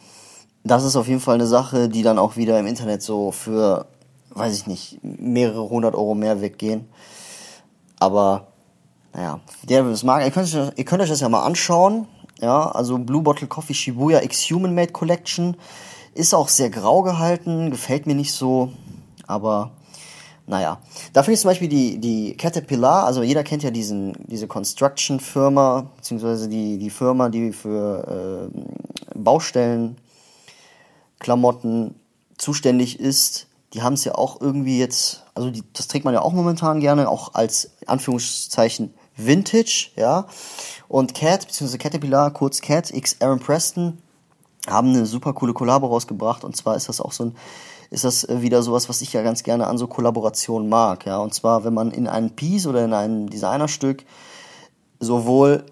das 0.63 0.83
ist 0.83 0.95
auf 0.95 1.07
jeden 1.07 1.19
Fall 1.19 1.35
eine 1.35 1.47
Sache, 1.47 1.89
die 1.89 2.03
dann 2.03 2.19
auch 2.19 2.37
wieder 2.37 2.59
im 2.59 2.67
Internet 2.67 3.01
so 3.01 3.31
für, 3.31 3.87
weiß 4.31 4.53
ich 4.55 4.67
nicht, 4.67 4.99
mehrere 5.03 5.69
hundert 5.69 5.95
Euro 5.95 6.15
mehr 6.15 6.41
weggehen. 6.41 6.87
Aber, 7.99 8.47
naja, 9.13 9.39
der 9.63 9.83
das 9.83 10.03
mag, 10.03 10.23
ihr 10.23 10.31
könnt, 10.31 10.53
ihr 10.53 10.85
könnt 10.85 11.01
euch 11.01 11.09
das 11.09 11.21
ja 11.21 11.29
mal 11.29 11.43
anschauen. 11.43 12.07
Ja, 12.39 12.71
also 12.71 12.97
Blue 12.97 13.21
Bottle 13.21 13.47
Coffee 13.47 13.75
Shibuya 13.75 14.23
X 14.23 14.49
Human 14.49 14.73
Made 14.73 14.91
Collection 14.91 15.55
ist 16.15 16.33
auch 16.33 16.47
sehr 16.49 16.69
grau 16.69 17.03
gehalten, 17.03 17.69
gefällt 17.69 18.07
mir 18.07 18.15
nicht 18.15 18.33
so, 18.33 18.69
aber 19.27 19.71
naja. 20.47 20.79
Da 21.13 21.23
finde 21.23 21.35
ich 21.35 21.41
zum 21.41 21.49
Beispiel 21.49 21.69
die, 21.69 21.99
die 21.99 22.35
Caterpillar, 22.35 23.05
also 23.05 23.21
jeder 23.21 23.43
kennt 23.43 23.63
ja 23.63 23.69
diesen, 23.69 24.13
diese 24.25 24.47
Construction-Firma, 24.47 25.91
beziehungsweise 25.95 26.49
die, 26.49 26.77
die 26.79 26.89
Firma, 26.89 27.29
die 27.29 27.53
für 27.53 28.49
äh, 28.51 29.17
Baustellen 29.17 29.97
Klamotten 31.21 31.95
zuständig 32.37 32.99
ist. 32.99 33.47
die 33.73 33.81
haben 33.81 33.93
es 33.93 34.03
ja 34.03 34.15
auch 34.15 34.41
irgendwie 34.41 34.79
jetzt, 34.79 35.23
also 35.33 35.49
die, 35.49 35.63
das 35.71 35.87
trägt 35.87 36.03
man 36.03 36.13
ja 36.13 36.21
auch 36.21 36.33
momentan 36.33 36.81
gerne, 36.81 37.07
auch 37.07 37.35
als 37.35 37.71
Anführungszeichen 37.85 38.93
Vintage, 39.15 39.91
ja. 39.95 40.25
Und 40.89 41.13
Cat, 41.13 41.47
beziehungsweise 41.47 41.77
Caterpillar, 41.77 42.31
kurz 42.31 42.59
Cat, 42.59 42.91
X 42.91 43.17
Aaron 43.21 43.39
Preston, 43.39 43.99
haben 44.67 44.89
eine 44.89 45.05
super 45.05 45.33
coole 45.33 45.53
Kollabo 45.53 45.87
rausgebracht. 45.87 46.43
Und 46.43 46.57
zwar 46.57 46.75
ist 46.75 46.89
das 46.89 46.99
auch 46.99 47.13
so 47.13 47.25
ein, 47.25 47.35
ist 47.91 48.03
das 48.03 48.27
wieder 48.29 48.61
sowas, 48.61 48.89
was 48.89 49.01
ich 49.01 49.13
ja 49.13 49.21
ganz 49.21 49.43
gerne 49.43 49.67
an 49.67 49.77
so 49.77 49.87
Kollaborationen 49.87 50.67
mag, 50.67 51.05
ja. 51.05 51.17
Und 51.19 51.33
zwar, 51.33 51.63
wenn 51.63 51.73
man 51.73 51.91
in 51.91 52.07
einem 52.07 52.31
Piece 52.31 52.67
oder 52.67 52.83
in 52.83 52.93
einem 52.93 53.29
Designerstück 53.29 54.05
sowohl 54.99 55.65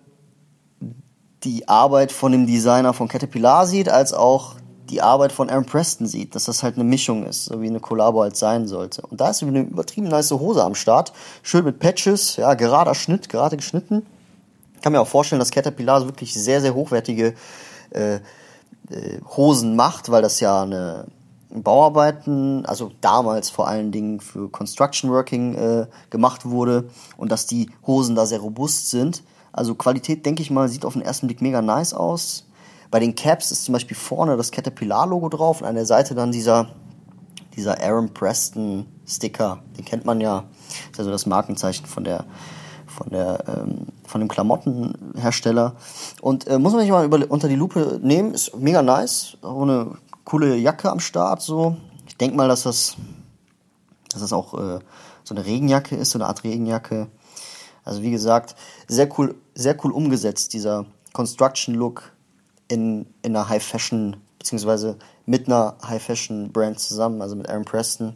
die 1.43 1.67
Arbeit 1.67 2.11
von 2.11 2.31
dem 2.31 2.47
Designer 2.47 2.93
von 2.93 3.07
Caterpillar 3.07 3.65
sieht, 3.65 3.89
als 3.89 4.13
auch 4.13 4.55
die 4.89 5.01
Arbeit 5.01 5.31
von 5.31 5.49
Aaron 5.49 5.65
Preston 5.65 6.07
sieht, 6.07 6.35
dass 6.35 6.45
das 6.45 6.63
halt 6.63 6.75
eine 6.75 6.83
Mischung 6.83 7.25
ist, 7.25 7.45
so 7.45 7.61
wie 7.61 7.67
eine 7.67 7.79
Kollabo 7.79 8.21
halt 8.21 8.35
sein 8.35 8.67
sollte. 8.67 9.01
Und 9.03 9.21
da 9.21 9.29
ist 9.29 9.43
eine 9.43 9.61
übertrieben 9.61 10.07
nice 10.07 10.31
Hose 10.31 10.63
am 10.63 10.75
Start, 10.75 11.13
schön 11.43 11.65
mit 11.65 11.79
Patches, 11.79 12.37
ja, 12.37 12.53
gerader 12.53 12.95
Schnitt, 12.95 13.29
gerade 13.29 13.57
geschnitten. 13.57 14.05
Ich 14.75 14.81
kann 14.81 14.93
mir 14.93 15.01
auch 15.01 15.07
vorstellen, 15.07 15.39
dass 15.39 15.51
Caterpillar 15.51 16.05
wirklich 16.05 16.33
sehr, 16.33 16.61
sehr 16.61 16.73
hochwertige 16.73 17.33
äh, 17.91 18.15
äh, 18.15 18.19
Hosen 19.35 19.75
macht, 19.75 20.09
weil 20.09 20.21
das 20.21 20.39
ja 20.39 20.63
eine 20.63 21.05
Bauarbeiten, 21.49 22.65
also 22.65 22.91
damals 23.01 23.49
vor 23.49 23.67
allen 23.67 23.91
Dingen 23.91 24.19
für 24.19 24.49
Construction 24.49 25.09
Working 25.11 25.55
äh, 25.55 25.87
gemacht 26.09 26.45
wurde 26.45 26.89
und 27.17 27.31
dass 27.31 27.47
die 27.47 27.69
Hosen 27.87 28.15
da 28.15 28.25
sehr 28.25 28.39
robust 28.39 28.89
sind. 28.89 29.23
Also 29.51 29.75
Qualität, 29.75 30.25
denke 30.25 30.41
ich 30.43 30.51
mal, 30.51 30.69
sieht 30.69 30.85
auf 30.85 30.93
den 30.93 31.01
ersten 31.01 31.27
Blick 31.27 31.41
mega 31.41 31.61
nice 31.61 31.93
aus. 31.93 32.45
Bei 32.91 32.99
den 32.99 33.15
Caps 33.15 33.51
ist 33.51 33.65
zum 33.65 33.73
Beispiel 33.73 33.95
vorne 33.95 34.35
das 34.35 34.51
Caterpillar-Logo 34.51 35.29
drauf 35.29 35.61
und 35.61 35.67
an 35.67 35.75
der 35.75 35.85
Seite 35.85 36.15
dann 36.15 36.31
dieser, 36.31 36.69
dieser 37.55 37.81
Aaron 37.81 38.13
Preston 38.13 38.87
Sticker. 39.05 39.61
Den 39.77 39.85
kennt 39.85 40.05
man 40.05 40.21
ja. 40.21 40.45
Das 40.69 40.93
ist 40.93 40.99
also 40.99 41.11
das 41.11 41.25
Markenzeichen 41.25 41.85
von 41.85 42.03
der, 42.03 42.25
von 42.87 43.09
der, 43.11 43.43
ähm, 43.47 43.87
von 44.05 44.21
dem 44.21 44.27
Klamottenhersteller. 44.27 45.75
Und 46.21 46.47
äh, 46.47 46.57
muss 46.57 46.73
man 46.73 46.81
sich 46.81 46.91
mal 46.91 47.05
über, 47.05 47.19
unter 47.29 47.47
die 47.47 47.55
Lupe 47.55 47.99
nehmen. 48.01 48.33
Ist 48.33 48.55
mega 48.55 48.81
nice. 48.81 49.37
Auch 49.41 49.61
eine 49.61 49.97
coole 50.25 50.55
Jacke 50.55 50.91
am 50.91 50.99
Start, 50.99 51.41
so. 51.41 51.77
Ich 52.07 52.17
denke 52.17 52.37
mal, 52.37 52.47
dass 52.47 52.63
das, 52.63 52.95
dass 54.09 54.21
das 54.21 54.33
auch 54.33 54.53
äh, 54.55 54.79
so 55.23 55.35
eine 55.35 55.45
Regenjacke 55.45 55.95
ist, 55.95 56.11
so 56.11 56.17
eine 56.17 56.27
Art 56.27 56.43
Regenjacke. 56.43 57.07
Also 57.83 58.01
wie 58.01 58.11
gesagt, 58.11 58.55
sehr 58.87 59.09
cool, 59.17 59.35
sehr 59.53 59.75
cool 59.83 59.91
umgesetzt, 59.91 60.53
dieser 60.53 60.85
Construction-Look 61.13 62.11
in, 62.69 63.05
in 63.21 63.35
einer 63.35 63.49
High-Fashion, 63.49 64.15
beziehungsweise 64.37 64.97
mit 65.25 65.47
einer 65.47 65.75
High-Fashion-Brand 65.85 66.79
zusammen, 66.79 67.21
also 67.21 67.35
mit 67.35 67.49
Aaron 67.49 67.65
Preston. 67.65 68.13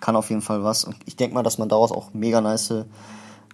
Kann 0.00 0.16
auf 0.16 0.30
jeden 0.30 0.42
Fall 0.42 0.64
was. 0.64 0.84
Und 0.84 0.96
ich 1.04 1.16
denke 1.16 1.34
mal, 1.34 1.42
dass 1.42 1.58
man 1.58 1.68
daraus 1.68 1.92
auch 1.92 2.14
mega 2.14 2.40
nice 2.40 2.72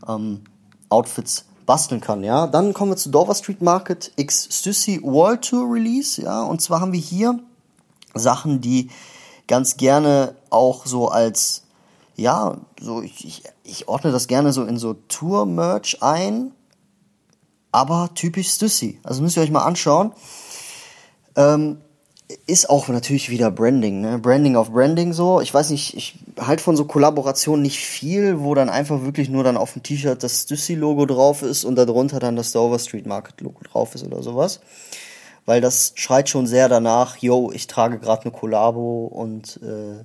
ähm, 0.06 0.42
Outfits 0.88 1.46
basteln 1.66 2.00
kann, 2.00 2.24
ja. 2.24 2.46
Dann 2.46 2.74
kommen 2.74 2.92
wir 2.92 2.96
zu 2.96 3.10
Dover 3.10 3.34
Street 3.34 3.62
Market 3.62 4.12
X 4.16 4.48
Stussy 4.50 5.00
World 5.02 5.42
Tour 5.42 5.72
Release, 5.72 6.20
ja. 6.20 6.42
Und 6.42 6.60
zwar 6.60 6.80
haben 6.80 6.92
wir 6.92 7.00
hier 7.00 7.38
Sachen, 8.14 8.60
die 8.60 8.90
ganz 9.46 9.76
gerne 9.76 10.34
auch 10.50 10.86
so 10.86 11.08
als, 11.08 11.64
ja, 12.16 12.56
so, 12.80 13.02
ich, 13.02 13.24
ich, 13.24 13.42
ich 13.64 13.88
ordne 13.88 14.12
das 14.12 14.26
gerne 14.26 14.52
so 14.52 14.64
in 14.64 14.76
so 14.76 14.94
Tour-Merch 15.08 16.02
ein, 16.02 16.52
aber 17.70 18.10
typisch 18.14 18.50
Stussy. 18.50 19.00
Also 19.02 19.22
müsst 19.22 19.36
ihr 19.36 19.42
euch 19.42 19.50
mal 19.50 19.64
anschauen. 19.64 20.12
Ähm, 21.36 21.78
ist 22.46 22.70
auch 22.70 22.88
natürlich 22.88 23.30
wieder 23.30 23.50
Branding, 23.50 24.00
ne? 24.00 24.18
Branding 24.18 24.56
auf 24.56 24.70
Branding 24.72 25.12
so. 25.12 25.40
Ich 25.40 25.52
weiß 25.52 25.70
nicht, 25.70 25.96
ich 25.96 26.18
halte 26.38 26.62
von 26.62 26.76
so 26.76 26.84
Kollaborationen 26.84 27.62
nicht 27.62 27.78
viel, 27.78 28.40
wo 28.40 28.54
dann 28.54 28.68
einfach 28.68 29.02
wirklich 29.02 29.28
nur 29.28 29.44
dann 29.44 29.56
auf 29.56 29.72
dem 29.72 29.82
T-Shirt 29.82 30.22
das 30.22 30.42
Stussy-Logo 30.42 31.06
drauf 31.06 31.42
ist 31.42 31.64
und 31.64 31.76
darunter 31.76 32.20
dann 32.20 32.36
das 32.36 32.52
Dover 32.52 32.78
Street 32.78 33.06
Market-Logo 33.06 33.60
drauf 33.64 33.94
ist 33.94 34.04
oder 34.04 34.22
sowas. 34.22 34.60
Weil 35.44 35.60
das 35.60 35.92
schreit 35.96 36.28
schon 36.28 36.46
sehr 36.46 36.68
danach, 36.68 37.16
yo, 37.18 37.50
ich 37.52 37.66
trage 37.66 37.98
gerade 37.98 38.22
eine 38.22 38.30
Kollabo 38.30 39.06
und 39.06 39.60
äh, 39.62 40.04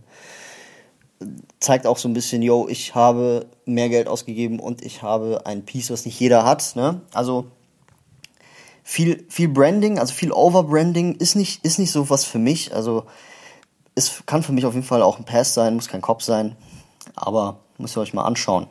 zeigt 1.59 1.85
auch 1.85 1.97
so 1.97 2.09
ein 2.09 2.13
bisschen, 2.13 2.41
yo, 2.41 2.67
ich 2.67 2.95
habe 2.95 3.45
mehr 3.65 3.89
Geld 3.89 4.07
ausgegeben 4.07 4.59
und 4.59 4.83
ich 4.83 5.03
habe 5.03 5.45
ein 5.45 5.63
Piece, 5.63 5.91
was 5.91 6.05
nicht 6.05 6.19
jeder 6.19 6.43
hat. 6.43 6.75
Ne? 6.75 7.01
Also 7.13 7.45
viel, 8.87 9.25
viel 9.27 9.49
Branding, 9.49 9.99
also 9.99 10.13
viel 10.13 10.31
Overbranding 10.31 11.15
ist 11.15 11.35
nicht, 11.35 11.65
ist 11.65 11.77
nicht 11.77 11.91
so 11.91 12.09
was 12.09 12.23
für 12.23 12.39
mich. 12.39 12.73
Also 12.73 13.03
es 13.95 14.23
kann 14.25 14.43
für 14.43 14.53
mich 14.53 14.65
auf 14.65 14.75
jeden 14.75 14.85
Fall 14.85 15.01
auch 15.01 15.19
ein 15.19 15.25
Pass 15.25 15.53
sein, 15.53 15.75
muss 15.75 15.89
kein 15.89 16.01
Kopf 16.01 16.23
sein. 16.23 16.55
Aber 17.13 17.59
müsst 17.77 17.97
ihr 17.97 18.01
euch 18.01 18.13
mal 18.13 18.23
anschauen. 18.23 18.67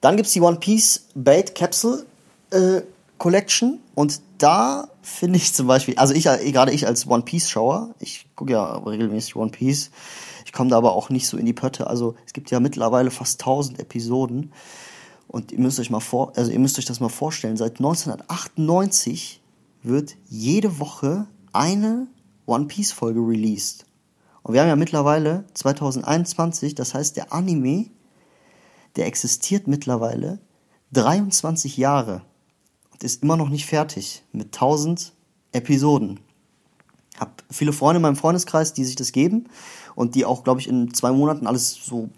Dann 0.00 0.16
gibt 0.16 0.26
es 0.26 0.32
die 0.32 0.40
One 0.40 0.56
Piece 0.56 1.06
Bait 1.14 1.54
Capsule 1.54 2.04
äh, 2.50 2.82
Collection 3.18 3.78
und 3.94 4.20
da 4.38 4.88
finde 5.02 5.36
ich 5.36 5.54
zum 5.54 5.68
Beispiel, 5.68 5.96
also 5.96 6.12
ich 6.12 6.26
äh, 6.26 6.50
gerade 6.50 6.72
ich 6.72 6.84
als 6.84 7.06
One 7.06 7.22
Piece 7.22 7.48
Schauer, 7.48 7.94
ich 8.00 8.26
gucke 8.34 8.52
ja 8.52 8.76
regelmäßig 8.76 9.36
One 9.36 9.52
Piece, 9.52 9.92
ich 10.44 10.52
komme 10.52 10.70
da 10.70 10.78
aber 10.78 10.94
auch 10.94 11.10
nicht 11.10 11.28
so 11.28 11.36
in 11.36 11.46
die 11.46 11.52
Pötte. 11.52 11.86
Also 11.86 12.16
es 12.26 12.32
gibt 12.32 12.50
ja 12.50 12.58
mittlerweile 12.58 13.12
fast 13.12 13.40
1000 13.40 13.78
Episoden 13.78 14.52
und 15.28 15.52
ihr 15.52 15.60
müsst 15.60 15.78
euch 15.78 15.90
mal 15.90 16.00
vor, 16.00 16.32
also 16.36 16.50
ihr 16.50 16.58
müsst 16.58 16.78
euch 16.78 16.86
das 16.86 17.00
mal 17.00 17.08
vorstellen, 17.10 17.56
seit 17.56 17.78
1998 17.78 19.40
wird 19.82 20.16
jede 20.28 20.80
Woche 20.80 21.28
eine 21.52 22.08
One 22.46 22.66
Piece 22.66 22.92
Folge 22.92 23.20
released. 23.20 23.84
Und 24.42 24.54
wir 24.54 24.62
haben 24.62 24.68
ja 24.68 24.76
mittlerweile 24.76 25.44
2021, 25.54 26.74
das 26.74 26.94
heißt 26.94 27.16
der 27.16 27.32
Anime, 27.32 27.90
der 28.96 29.06
existiert 29.06 29.68
mittlerweile 29.68 30.40
23 30.92 31.76
Jahre 31.76 32.22
und 32.90 33.04
ist 33.04 33.22
immer 33.22 33.36
noch 33.36 33.50
nicht 33.50 33.66
fertig 33.66 34.24
mit 34.32 34.46
1000 34.46 35.12
Episoden. 35.52 36.20
Hab 37.20 37.42
viele 37.50 37.72
Freunde 37.74 37.96
in 37.96 38.02
meinem 38.02 38.16
Freundeskreis, 38.16 38.72
die 38.72 38.84
sich 38.84 38.96
das 38.96 39.12
geben 39.12 39.48
und 39.94 40.14
die 40.14 40.24
auch, 40.24 40.44
glaube 40.44 40.60
ich, 40.60 40.68
in 40.68 40.94
zwei 40.94 41.12
Monaten 41.12 41.46
alles 41.46 41.74
so 41.74 42.08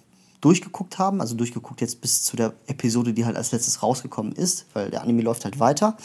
durchgeguckt 0.40 0.98
haben, 0.98 1.20
also 1.20 1.34
durchgeguckt 1.34 1.80
jetzt 1.80 2.00
bis 2.00 2.22
zu 2.22 2.36
der 2.36 2.54
Episode, 2.66 3.12
die 3.12 3.24
halt 3.24 3.36
als 3.36 3.52
letztes 3.52 3.82
rausgekommen 3.82 4.32
ist, 4.32 4.66
weil 4.72 4.90
der 4.90 5.02
Anime 5.02 5.22
läuft 5.22 5.44
halt 5.44 5.60
weiter. 5.60 5.96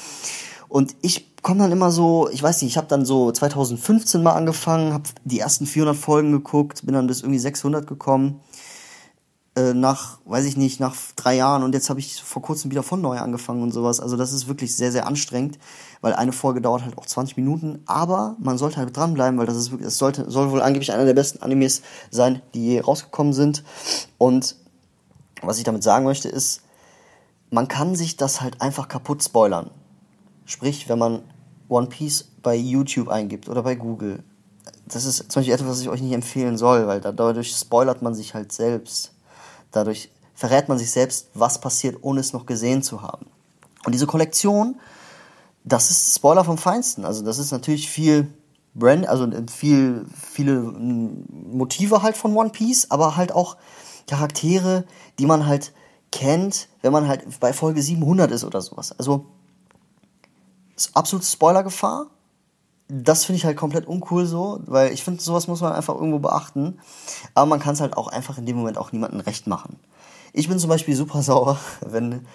Und 0.68 0.96
ich 1.02 1.36
komme 1.42 1.60
dann 1.60 1.72
immer 1.72 1.92
so, 1.92 2.30
ich 2.32 2.42
weiß 2.42 2.62
nicht, 2.62 2.72
ich 2.72 2.78
habe 2.78 2.88
dann 2.88 3.06
so 3.06 3.32
2015 3.32 4.22
mal 4.22 4.34
angefangen, 4.34 4.94
habe 4.94 5.04
die 5.24 5.40
ersten 5.40 5.66
400 5.66 5.96
Folgen 5.96 6.32
geguckt, 6.32 6.86
bin 6.86 6.96
dann 6.96 7.08
bis 7.08 7.22
irgendwie 7.22 7.40
600 7.40 7.88
gekommen 7.88 8.42
äh, 9.56 9.74
nach, 9.74 10.20
weiß 10.26 10.46
ich 10.46 10.58
nicht, 10.58 10.80
nach 10.80 10.96
drei 11.16 11.36
Jahren 11.36 11.64
und 11.64 11.74
jetzt 11.74 11.90
habe 11.90 12.00
ich 12.00 12.22
vor 12.22 12.42
kurzem 12.42 12.72
wieder 12.72 12.84
von 12.84 13.02
neu 13.02 13.18
angefangen 13.18 13.64
und 13.64 13.72
sowas. 13.72 14.00
Also 14.00 14.18
das 14.18 14.34
ist 14.34 14.48
wirklich 14.48 14.76
sehr, 14.76 14.92
sehr 14.92 15.08
anstrengend, 15.08 15.58
weil 16.02 16.14
eine 16.14 16.34
Folge 16.34 16.62
dauert 16.62 16.84
halt 16.84 16.98
auch 16.98 17.06
20 17.06 17.38
Minuten, 17.38 17.82
aber 17.86 18.36
man 18.40 18.58
sollte 18.58 18.78
halt 18.78 18.96
dranbleiben, 18.96 19.40
weil 19.40 19.46
das 19.46 19.56
ist 19.56 19.72
wirklich, 19.72 19.88
es 19.88 19.98
sollte, 19.98 20.30
soll 20.30 20.52
wohl 20.52 20.62
angeblich 20.62 20.92
einer 20.92 21.06
der 21.06 21.14
besten 21.14 21.42
Animes 21.42 21.82
sein, 22.12 22.42
die 22.54 22.66
je 22.66 22.80
rausgekommen 22.82 23.34
sind. 23.34 23.64
Und 24.18 24.58
was 25.42 25.58
ich 25.58 25.64
damit 25.64 25.84
sagen 25.84 26.06
möchte 26.06 26.28
ist, 26.28 26.62
man 27.50 27.68
kann 27.68 27.96
sich 27.96 28.18
das 28.18 28.42
halt 28.42 28.62
einfach 28.62 28.88
kaputt 28.90 29.24
spoilern. 29.24 29.70
Sprich, 30.46 30.90
wenn 30.90 31.00
man 31.00 31.22
One 31.70 31.88
Piece 31.88 32.26
bei 32.44 32.56
YouTube 32.56 33.08
eingibt 33.08 33.50
oder 33.50 33.64
bei 33.64 33.76
Google. 33.76 34.24
Das 34.88 35.06
ist 35.06 35.32
zum 35.32 35.40
Beispiel 35.40 35.54
etwas, 35.54 35.70
was 35.70 35.82
ich 35.82 35.90
euch 35.90 36.02
nicht 36.02 36.14
empfehlen 36.14 36.58
soll, 36.58 36.86
weil 36.88 37.00
dadurch 37.00 37.56
spoilert 37.56 38.02
man 38.02 38.14
sich 38.14 38.34
halt 38.34 38.52
selbst. 38.52 39.15
Dadurch 39.76 40.10
verrät 40.34 40.70
man 40.70 40.78
sich 40.78 40.92
selbst, 40.92 41.28
was 41.34 41.60
passiert, 41.60 41.98
ohne 42.02 42.22
es 42.22 42.32
noch 42.34 42.46
gesehen 42.46 42.82
zu 42.82 43.02
haben. 43.02 43.26
Und 43.86 43.94
diese 43.94 44.08
Kollektion, 44.08 44.80
das 45.66 45.92
ist 45.92 46.16
Spoiler 46.16 46.46
vom 46.46 46.58
Feinsten. 46.58 47.04
Also 47.04 47.24
das 47.24 47.40
ist 47.40 47.52
natürlich 47.52 47.90
viel 47.90 48.34
Brand, 48.74 49.08
also 49.08 49.28
viel, 49.52 50.06
viele 50.16 50.60
Motive 50.62 52.04
halt 52.04 52.16
von 52.16 52.36
One 52.36 52.50
Piece, 52.50 52.90
aber 52.90 53.18
halt 53.18 53.32
auch 53.34 53.58
Charaktere, 54.08 54.86
die 55.20 55.26
man 55.26 55.46
halt 55.46 55.74
kennt, 56.12 56.70
wenn 56.82 56.94
man 56.94 57.08
halt 57.08 57.40
bei 57.40 57.52
Folge 57.52 57.82
700 57.82 58.32
ist 58.32 58.44
oder 58.44 58.62
sowas. 58.62 58.98
Also 58.98 59.26
ist 60.76 60.96
absolute 60.96 61.26
Spoilergefahr. 61.26 62.08
Das 62.88 63.26
finde 63.26 63.38
ich 63.38 63.46
halt 63.46 63.58
komplett 63.58 63.88
uncool 63.88 64.26
so, 64.26 64.60
weil 64.66 64.94
ich 64.94 65.04
finde, 65.04 65.22
sowas 65.22 65.48
muss 65.48 65.62
man 65.62 65.74
einfach 65.74 65.96
irgendwo 65.96 66.20
beachten. 66.20 66.80
Aber 67.34 67.48
man 67.48 67.60
kann 67.60 67.74
es 67.74 67.82
halt 67.82 67.98
auch 67.98 68.08
einfach 68.08 68.38
in 68.38 68.46
dem 68.46 68.58
Moment 68.58 68.78
auch 68.78 68.92
niemandem 68.92 69.22
recht 69.22 69.48
machen. 69.48 69.80
Ich 70.34 70.50
bin 70.50 70.60
zum 70.60 70.70
Beispiel 70.70 70.96
super 70.96 71.24
sauer, 71.24 71.58
wenn 71.82 72.26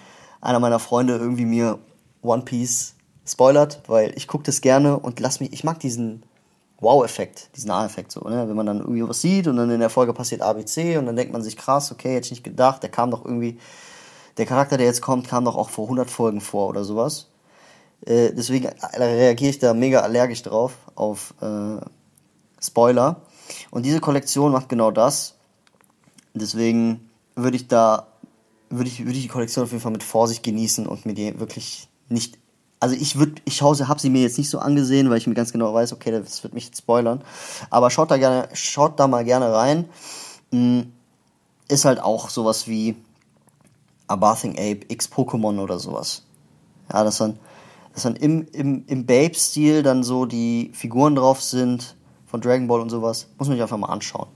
einer 0.41 0.59
meiner 0.59 0.79
Freunde 0.79 1.15
irgendwie 1.15 1.45
mir 1.45 1.79
One 2.21 2.43
Piece 2.43 2.95
spoilert, 3.25 3.81
weil 3.87 4.13
ich 4.15 4.27
gucke 4.27 4.43
das 4.43 4.61
gerne 4.61 4.99
und 4.99 5.19
lass 5.19 5.39
mich, 5.39 5.53
ich 5.53 5.63
mag 5.63 5.79
diesen 5.79 6.23
Wow-Effekt, 6.79 7.55
diesen 7.55 7.69
A-Effekt 7.69 8.11
so, 8.11 8.21
ne? 8.21 8.47
Wenn 8.47 8.55
man 8.55 8.65
dann 8.65 8.79
irgendwie 8.79 9.07
was 9.07 9.21
sieht 9.21 9.47
und 9.47 9.55
dann 9.55 9.69
in 9.69 9.79
der 9.79 9.91
Folge 9.91 10.13
passiert 10.13 10.41
ABC 10.41 10.97
und 10.97 11.05
dann 11.05 11.15
denkt 11.15 11.31
man 11.31 11.43
sich, 11.43 11.55
krass, 11.55 11.91
okay, 11.91 12.15
hätte 12.15 12.25
ich 12.25 12.31
nicht 12.31 12.43
gedacht, 12.43 12.81
der 12.81 12.89
kam 12.89 13.11
doch 13.11 13.23
irgendwie, 13.23 13.59
der 14.37 14.47
Charakter, 14.47 14.77
der 14.77 14.87
jetzt 14.87 15.01
kommt, 15.01 15.27
kam 15.27 15.45
doch 15.45 15.55
auch 15.55 15.69
vor 15.69 15.85
100 15.85 16.09
Folgen 16.09 16.41
vor 16.41 16.67
oder 16.69 16.83
sowas. 16.83 17.30
Äh, 18.05 18.33
deswegen 18.33 18.69
reagiere 18.97 19.49
ich 19.49 19.59
da 19.59 19.73
mega 19.73 20.01
allergisch 20.01 20.41
drauf, 20.43 20.73
auf 20.95 21.33
äh, 21.41 21.77
Spoiler. 22.61 23.21
Und 23.69 23.85
diese 23.85 23.99
Kollektion 23.99 24.51
macht 24.51 24.69
genau 24.69 24.91
das. 24.91 25.35
Deswegen 26.33 27.09
würde 27.35 27.57
ich 27.57 27.67
da, 27.67 28.07
würde 28.69 28.89
ich, 28.89 28.99
würde 29.05 29.17
ich 29.17 29.23
die 29.23 29.27
Kollektion 29.27 29.65
auf 29.65 29.71
jeden 29.71 29.81
Fall 29.81 29.91
mit 29.91 30.03
Vorsicht 30.03 30.43
genießen 30.43 30.87
und 30.87 31.05
mir 31.05 31.13
die 31.13 31.39
wirklich 31.39 31.87
nicht 32.09 32.37
also 32.81 32.95
ich 32.95 33.17
würde, 33.17 33.35
ich 33.45 33.61
habe 33.61 34.01
sie 34.01 34.09
mir 34.09 34.23
jetzt 34.23 34.39
nicht 34.39 34.49
so 34.49 34.57
angesehen, 34.57 35.09
weil 35.09 35.19
ich 35.19 35.27
mir 35.27 35.35
ganz 35.35 35.51
genau 35.51 35.71
weiß, 35.71 35.93
okay, 35.93 36.09
das 36.09 36.43
wird 36.43 36.55
mich 36.55 36.65
jetzt 36.65 36.79
spoilern. 36.79 37.23
Aber 37.69 37.91
schaut 37.91 38.09
da 38.09 38.17
gerne, 38.17 38.49
schaut 38.53 38.99
da 38.99 39.07
mal 39.07 39.23
gerne 39.23 39.53
rein. 39.53 39.87
Hm, 40.51 40.91
ist 41.67 41.85
halt 41.85 42.01
auch 42.01 42.29
sowas 42.29 42.67
wie 42.67 42.95
A 44.07 44.15
Bathing 44.15 44.53
Ape 44.53 44.81
X 44.87 45.09
Pokémon 45.09 45.61
oder 45.61 45.77
sowas. 45.77 46.23
Ja, 46.91 47.03
dass 47.03 47.19
dann, 47.19 47.37
dass 47.93 48.03
dann 48.03 48.15
im, 48.15 48.47
im, 48.53 48.83
im 48.87 49.05
Babe-Stil 49.05 49.83
dann 49.83 50.03
so 50.03 50.25
die 50.25 50.71
Figuren 50.73 51.15
drauf 51.15 51.41
sind 51.41 51.95
von 52.25 52.41
Dragon 52.41 52.67
Ball 52.67 52.79
und 52.79 52.89
sowas. 52.89 53.27
Muss 53.37 53.47
man 53.47 53.57
sich 53.57 53.61
einfach 53.61 53.77
mal 53.77 53.87
anschauen. 53.87 54.27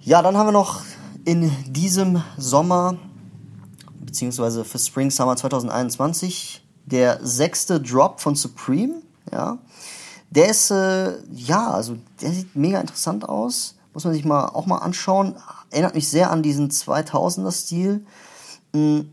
Ja, 0.00 0.22
dann 0.22 0.36
haben 0.36 0.46
wir 0.46 0.52
noch 0.52 0.82
in 1.24 1.50
diesem 1.70 2.22
Sommer, 2.38 2.96
beziehungsweise 4.00 4.64
für 4.64 4.78
Spring 4.78 5.10
Summer 5.10 5.36
2021, 5.36 6.64
der 6.86 7.18
sechste 7.22 7.80
Drop 7.80 8.20
von 8.20 8.34
Supreme, 8.34 9.02
ja. 9.30 9.58
Der 10.30 10.50
ist, 10.50 10.70
äh, 10.70 11.18
ja, 11.32 11.70
also 11.70 11.96
der 12.20 12.32
sieht 12.32 12.54
mega 12.54 12.80
interessant 12.80 13.26
aus. 13.26 13.76
Muss 13.94 14.04
man 14.04 14.12
sich 14.12 14.24
mal 14.24 14.46
auch 14.46 14.66
mal 14.66 14.78
anschauen. 14.78 15.34
Erinnert 15.70 15.94
mich 15.94 16.08
sehr 16.08 16.30
an 16.30 16.42
diesen 16.42 16.70
2000er-Stil. 16.70 18.04
Mhm. 18.74 19.12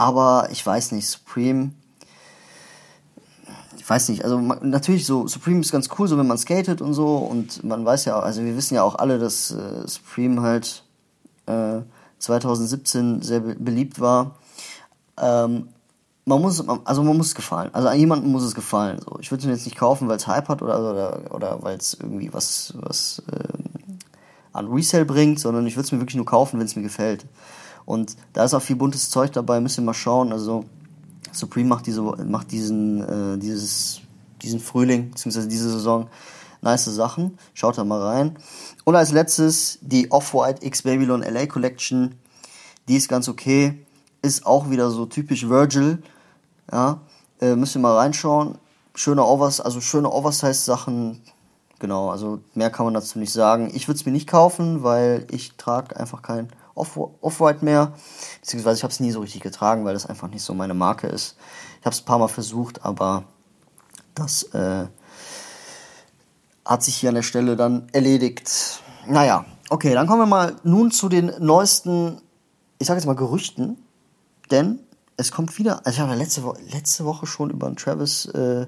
Aber 0.00 0.48
ich 0.50 0.64
weiß 0.64 0.92
nicht, 0.92 1.06
Supreme. 1.06 1.72
Ich 3.76 3.90
weiß 3.90 4.08
nicht, 4.08 4.24
also 4.24 4.38
man, 4.38 4.70
natürlich 4.70 5.04
so, 5.04 5.28
Supreme 5.28 5.60
ist 5.60 5.72
ganz 5.72 5.90
cool, 5.98 6.08
so 6.08 6.16
wenn 6.16 6.26
man 6.26 6.38
skatet 6.38 6.80
und 6.80 6.94
so. 6.94 7.18
Und 7.18 7.62
man 7.64 7.84
weiß 7.84 8.06
ja, 8.06 8.18
also 8.18 8.42
wir 8.42 8.56
wissen 8.56 8.76
ja 8.76 8.82
auch 8.82 8.94
alle, 8.94 9.18
dass 9.18 9.50
äh, 9.50 9.86
Supreme 9.86 10.40
halt 10.40 10.84
äh, 11.44 11.80
2017 12.18 13.20
sehr 13.20 13.40
be 13.40 13.56
beliebt 13.56 14.00
war. 14.00 14.36
Ähm, 15.18 15.68
man 16.24 16.40
muss, 16.40 16.66
also 16.86 17.02
man 17.02 17.18
muss 17.18 17.26
es 17.26 17.34
gefallen. 17.34 17.68
Also 17.74 17.90
jemandem 17.90 18.32
muss 18.32 18.44
es 18.44 18.54
gefallen. 18.54 19.00
So. 19.04 19.18
Ich 19.20 19.30
würde 19.30 19.40
es 19.40 19.46
mir 19.46 19.52
jetzt 19.52 19.66
nicht 19.66 19.76
kaufen, 19.76 20.08
weil 20.08 20.16
es 20.16 20.26
Hype 20.26 20.48
hat 20.48 20.62
oder, 20.62 20.80
oder, 20.80 21.34
oder 21.34 21.62
weil 21.62 21.76
es 21.76 21.92
irgendwie 21.92 22.32
was, 22.32 22.72
was 22.78 23.22
ähm, 23.30 23.98
an 24.54 24.66
Resale 24.68 25.04
bringt, 25.04 25.40
sondern 25.40 25.66
ich 25.66 25.76
würde 25.76 25.84
es 25.84 25.92
mir 25.92 26.00
wirklich 26.00 26.16
nur 26.16 26.24
kaufen, 26.24 26.58
wenn 26.58 26.64
es 26.64 26.74
mir 26.74 26.82
gefällt. 26.82 27.26
Und 27.90 28.16
da 28.32 28.44
ist 28.44 28.54
auch 28.54 28.62
viel 28.62 28.76
buntes 28.76 29.10
Zeug 29.10 29.32
dabei, 29.32 29.60
müsst 29.60 29.78
ihr 29.78 29.82
mal 29.82 29.94
schauen. 29.94 30.32
Also 30.32 30.64
Supreme 31.32 31.68
macht 31.68 31.86
diese, 31.86 32.02
macht 32.02 32.52
diesen, 32.52 33.02
äh, 33.02 33.38
dieses, 33.38 34.00
diesen 34.42 34.60
Frühling, 34.60 35.10
beziehungsweise 35.10 35.48
diese 35.48 35.70
Saison 35.70 36.08
nice 36.62 36.84
Sachen. 36.84 37.38
Schaut 37.54 37.78
da 37.78 37.84
mal 37.84 38.02
rein. 38.02 38.36
Und 38.84 38.96
als 38.96 39.12
letztes 39.12 39.78
die 39.82 40.10
Off-White 40.10 40.64
X 40.64 40.82
Babylon 40.82 41.22
LA 41.22 41.46
Collection. 41.46 42.14
Die 42.88 42.96
ist 42.96 43.08
ganz 43.08 43.28
okay 43.28 43.86
ist 44.22 44.46
auch 44.46 44.70
wieder 44.70 44.90
so 44.90 45.06
typisch 45.06 45.48
Virgil. 45.48 46.02
Ja, 46.70 47.00
äh, 47.40 47.56
müsst 47.56 47.76
ihr 47.76 47.80
mal 47.80 47.96
reinschauen. 47.96 48.58
Schöne 48.94 49.24
Overs, 49.24 49.60
also 49.60 49.80
schöne 49.80 50.10
Oversize-Sachen. 50.10 51.22
Genau, 51.78 52.10
also 52.10 52.40
mehr 52.54 52.70
kann 52.70 52.84
man 52.84 52.94
dazu 52.94 53.18
nicht 53.18 53.32
sagen. 53.32 53.70
Ich 53.72 53.88
würde 53.88 53.98
es 53.98 54.06
mir 54.06 54.12
nicht 54.12 54.28
kaufen, 54.28 54.82
weil 54.82 55.26
ich 55.30 55.56
trage 55.56 55.96
einfach 55.96 56.22
kein 56.22 56.48
Off-White 56.80 57.64
mehr. 57.64 57.92
Beziehungsweise 58.40 58.78
ich 58.78 58.82
habe 58.82 58.92
es 58.92 59.00
nie 59.00 59.10
so 59.10 59.20
richtig 59.20 59.42
getragen, 59.42 59.84
weil 59.84 59.94
das 59.94 60.06
einfach 60.06 60.28
nicht 60.28 60.42
so 60.42 60.54
meine 60.54 60.74
Marke 60.74 61.06
ist. 61.06 61.36
Ich 61.80 61.86
habe 61.86 61.94
es 61.94 62.02
ein 62.02 62.04
paar 62.04 62.18
Mal 62.18 62.28
versucht, 62.28 62.84
aber 62.84 63.24
das 64.14 64.42
äh, 64.54 64.86
hat 66.64 66.82
sich 66.82 66.96
hier 66.96 67.10
an 67.10 67.14
der 67.14 67.22
Stelle 67.22 67.56
dann 67.56 67.88
erledigt. 67.92 68.82
Naja, 69.06 69.44
okay, 69.70 69.94
dann 69.94 70.06
kommen 70.06 70.22
wir 70.22 70.26
mal 70.26 70.56
nun 70.62 70.90
zu 70.90 71.08
den 71.08 71.32
neuesten, 71.38 72.20
ich 72.78 72.86
sage 72.86 72.98
jetzt 72.98 73.06
mal 73.06 73.14
Gerüchten, 73.16 73.82
denn 74.50 74.80
es 75.16 75.32
kommt 75.32 75.58
wieder, 75.58 75.86
also 75.86 75.90
ich 75.90 76.00
habe 76.00 76.14
letzte, 76.14 76.44
Wo 76.44 76.54
letzte 76.70 77.04
Woche 77.04 77.26
schon 77.26 77.50
über 77.50 77.66
einen 77.66 77.76
Travis 77.76 78.26
äh, 78.26 78.66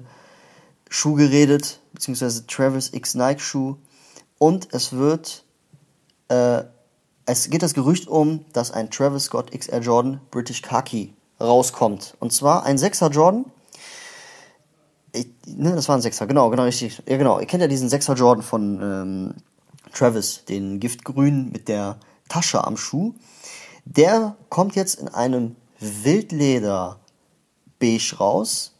Schuh 0.89 1.15
geredet, 1.15 1.79
beziehungsweise 1.93 2.45
Travis 2.45 2.93
X 2.93 3.15
Nike 3.15 3.41
Schuh. 3.41 3.77
Und 4.37 4.67
es 4.71 4.93
wird, 4.93 5.45
äh, 6.27 6.63
es 7.25 7.49
geht 7.49 7.63
das 7.63 7.73
Gerücht 7.73 8.07
um, 8.07 8.45
dass 8.53 8.71
ein 8.71 8.89
Travis 8.89 9.25
Scott 9.25 9.51
XR 9.51 9.79
Jordan 9.79 10.21
British 10.31 10.61
Khaki 10.61 11.13
rauskommt. 11.39 12.15
Und 12.19 12.33
zwar 12.33 12.63
ein 12.63 12.77
6er 12.77 13.11
Jordan. 13.11 13.45
Ich, 15.11 15.27
ne, 15.45 15.75
das 15.75 15.87
war 15.87 15.95
ein 15.95 16.01
6er, 16.01 16.25
genau, 16.25 16.49
genau, 16.49 16.63
richtig. 16.63 17.01
Ja, 17.07 17.17
genau. 17.17 17.39
Ihr 17.39 17.45
kennt 17.45 17.61
ja 17.61 17.67
diesen 17.67 17.89
6er 17.89 18.15
Jordan 18.15 18.43
von 18.43 18.81
ähm, 18.81 19.33
Travis, 19.93 20.45
den 20.45 20.79
Giftgrün 20.79 21.51
mit 21.51 21.67
der 21.67 21.97
Tasche 22.29 22.63
am 22.63 22.77
Schuh. 22.77 23.13
Der 23.85 24.35
kommt 24.49 24.75
jetzt 24.75 24.95
in 24.95 25.07
einem 25.07 25.55
Wildleder 25.79 26.99
beige 27.79 28.15
raus. 28.17 28.73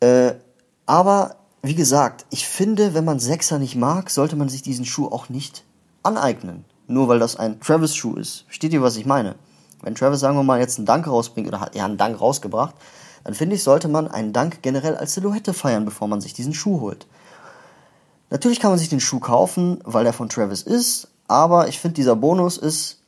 Äh, 0.00 0.34
aber 0.86 1.36
wie 1.62 1.74
gesagt, 1.74 2.26
ich 2.30 2.46
finde, 2.46 2.94
wenn 2.94 3.04
man 3.04 3.18
Sechser 3.18 3.58
nicht 3.58 3.76
mag, 3.76 4.10
sollte 4.10 4.36
man 4.36 4.48
sich 4.48 4.62
diesen 4.62 4.84
Schuh 4.84 5.06
auch 5.06 5.28
nicht 5.28 5.64
aneignen. 6.02 6.64
Nur 6.86 7.08
weil 7.08 7.18
das 7.18 7.36
ein 7.36 7.60
Travis-Schuh 7.60 8.16
ist. 8.16 8.44
Versteht 8.46 8.72
ihr, 8.72 8.82
was 8.82 8.96
ich 8.96 9.06
meine? 9.06 9.34
Wenn 9.82 9.94
Travis, 9.94 10.20
sagen 10.20 10.36
wir 10.36 10.42
mal, 10.42 10.60
jetzt 10.60 10.78
einen 10.78 10.86
Dank 10.86 11.06
rausbringt 11.06 11.48
oder 11.48 11.60
hat 11.60 11.76
er 11.76 11.84
einen 11.84 11.98
Dank 11.98 12.20
rausgebracht, 12.20 12.74
dann 13.24 13.34
finde 13.34 13.56
ich, 13.56 13.62
sollte 13.62 13.88
man 13.88 14.08
einen 14.08 14.32
Dank 14.32 14.62
generell 14.62 14.96
als 14.96 15.14
Silhouette 15.14 15.52
feiern, 15.52 15.84
bevor 15.84 16.08
man 16.08 16.20
sich 16.20 16.32
diesen 16.32 16.54
Schuh 16.54 16.80
holt. 16.80 17.06
Natürlich 18.30 18.60
kann 18.60 18.70
man 18.70 18.78
sich 18.78 18.88
den 18.88 19.00
Schuh 19.00 19.20
kaufen, 19.20 19.80
weil 19.84 20.06
er 20.06 20.12
von 20.12 20.28
Travis 20.28 20.62
ist, 20.62 21.08
aber 21.28 21.68
ich 21.68 21.78
finde, 21.78 21.94
dieser 21.94 22.16
Bonus 22.16 22.56
ist, 22.56 22.98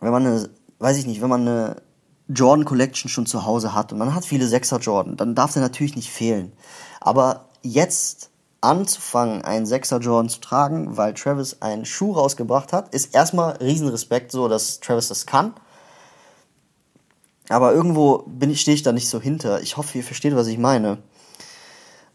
wenn 0.00 0.12
man 0.12 0.26
eine, 0.26 0.48
weiß 0.78 0.96
ich 0.98 1.06
nicht, 1.06 1.20
wenn 1.20 1.28
man 1.28 1.42
eine 1.42 1.76
Jordan 2.28 2.64
Collection 2.64 3.10
schon 3.10 3.26
zu 3.26 3.44
Hause 3.44 3.74
hat 3.74 3.92
und 3.92 3.98
man 3.98 4.14
hat 4.14 4.24
viele 4.24 4.46
Sechser 4.46 4.78
Jordan, 4.78 5.16
dann 5.16 5.34
darf 5.34 5.52
der 5.52 5.62
natürlich 5.62 5.96
nicht 5.96 6.10
fehlen. 6.10 6.52
Aber 7.00 7.48
jetzt 7.62 8.30
anzufangen, 8.64 9.42
einen 9.42 9.66
Sechser 9.66 9.98
Jordan 9.98 10.28
zu 10.28 10.40
tragen, 10.40 10.96
weil 10.96 11.14
Travis 11.14 11.60
einen 11.60 11.84
Schuh 11.84 12.12
rausgebracht 12.12 12.72
hat, 12.72 12.94
ist 12.94 13.14
erstmal 13.14 13.56
Riesenrespekt, 13.56 14.32
so 14.32 14.48
dass 14.48 14.80
Travis 14.80 15.08
das 15.08 15.26
kann. 15.26 15.54
Aber 17.48 17.72
irgendwo 17.72 18.24
ich, 18.40 18.60
stehe 18.60 18.74
ich 18.74 18.82
da 18.82 18.92
nicht 18.92 19.08
so 19.08 19.20
hinter. 19.20 19.60
Ich 19.60 19.76
hoffe, 19.76 19.98
ihr 19.98 20.04
versteht, 20.04 20.34
was 20.34 20.46
ich 20.46 20.58
meine. 20.58 20.98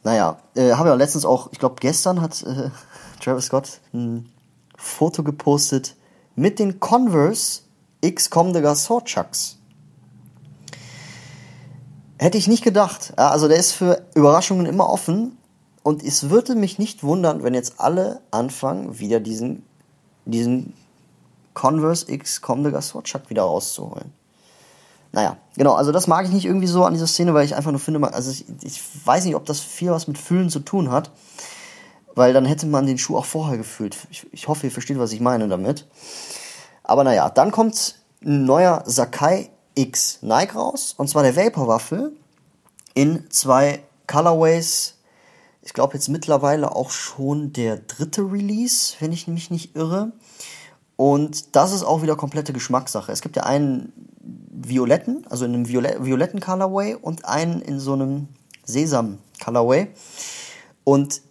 Naja, 0.03 0.39
äh, 0.55 0.71
habe 0.73 0.89
ja 0.89 0.95
letztens 0.95 1.25
auch, 1.25 1.49
ich 1.51 1.59
glaube 1.59 1.75
gestern 1.79 2.21
hat 2.21 2.41
äh, 2.43 2.69
Travis 3.23 3.45
Scott 3.45 3.79
ein 3.93 4.29
Foto 4.77 5.23
gepostet 5.23 5.95
mit 6.35 6.57
den 6.57 6.79
Converse 6.79 7.61
X 8.01 8.29
Comme 8.29 8.53
de 8.53 8.61
Garçon 8.61 9.03
Chucks. 9.03 9.57
Hätte 12.17 12.37
ich 12.37 12.47
nicht 12.47 12.63
gedacht. 12.63 13.13
Also 13.17 13.47
der 13.47 13.57
ist 13.57 13.71
für 13.71 14.05
Überraschungen 14.13 14.65
immer 14.65 14.89
offen. 14.89 15.37
Und 15.83 16.03
es 16.03 16.29
würde 16.29 16.55
mich 16.55 16.77
nicht 16.77 17.03
wundern, 17.03 17.43
wenn 17.43 17.53
jetzt 17.53 17.79
alle 17.79 18.21
anfangen, 18.31 18.99
wieder 18.99 19.19
diesen, 19.19 19.63
diesen 20.25 20.73
Converse 21.53 22.11
X 22.11 22.41
Comme 22.41 22.63
de 22.63 22.71
Gaswatchuck 22.71 23.29
wieder 23.29 23.43
rauszuholen. 23.43 24.13
Naja, 25.11 25.37
genau, 25.55 25.73
also 25.73 25.91
das 25.91 26.07
mag 26.07 26.25
ich 26.25 26.31
nicht 26.31 26.45
irgendwie 26.45 26.67
so 26.67 26.83
an 26.85 26.93
dieser 26.93 27.07
Szene, 27.07 27.33
weil 27.33 27.45
ich 27.45 27.55
einfach 27.55 27.71
nur 27.71 27.79
finde, 27.79 28.13
also 28.13 28.29
ich, 28.29 28.45
ich 28.61 28.81
weiß 29.05 29.25
nicht, 29.25 29.35
ob 29.35 29.45
das 29.45 29.59
viel 29.59 29.89
was 29.89 30.07
mit 30.07 30.17
Fühlen 30.17 30.49
zu 30.49 30.59
tun 30.59 30.91
hat, 30.91 31.09
weil 32.13 32.33
dann 32.33 32.45
hätte 32.45 32.67
man 32.67 32.85
den 32.85 32.97
Schuh 32.97 33.17
auch 33.17 33.25
vorher 33.25 33.57
gefühlt. 33.57 33.97
Ich, 34.11 34.27
ich 34.31 34.47
hoffe, 34.47 34.67
ihr 34.67 34.71
versteht, 34.71 34.99
was 34.99 35.11
ich 35.11 35.19
meine 35.19 35.47
damit. 35.47 35.87
Aber 36.83 37.03
naja, 37.03 37.29
dann 37.29 37.51
kommt 37.51 37.95
ein 38.23 38.45
neuer 38.45 38.83
Sakai 38.85 39.49
X 39.73 40.19
Nike 40.21 40.55
raus, 40.55 40.93
und 40.97 41.07
zwar 41.07 41.23
der 41.23 41.35
Vapor 41.35 41.67
Waffel 41.67 42.11
in 42.93 43.29
zwei 43.31 43.81
Colorways. 44.07 44.95
Ich 45.69 45.73
glaube 45.75 45.93
jetzt 45.93 46.09
mittlerweile 46.09 46.75
auch 46.75 46.89
schon 46.89 47.53
der 47.53 47.77
dritte 47.77 48.23
Release, 48.23 48.95
wenn 48.99 49.11
ich 49.11 49.27
mich 49.27 49.51
nicht 49.51 49.75
irre. 49.75 50.13
Und 50.95 51.55
das 51.55 51.73
ist 51.73 51.83
auch 51.83 52.01
wieder 52.01 52.15
komplette 52.15 52.53
Geschmackssache. 52.53 53.11
Es 53.11 53.21
gibt 53.21 53.35
ja 53.35 53.43
einen 53.43 53.93
violetten, 54.49 55.27
also 55.29 55.45
in 55.45 55.53
einem 55.53 55.67
Violet 55.67 56.03
violetten 56.03 56.39
Colorway 56.39 56.95
und 56.95 57.25
einen 57.25 57.61
in 57.61 57.79
so 57.79 57.93
einem 57.93 58.29
Sesam 58.63 59.19
Colorway. 59.43 59.89
Und 60.85 61.21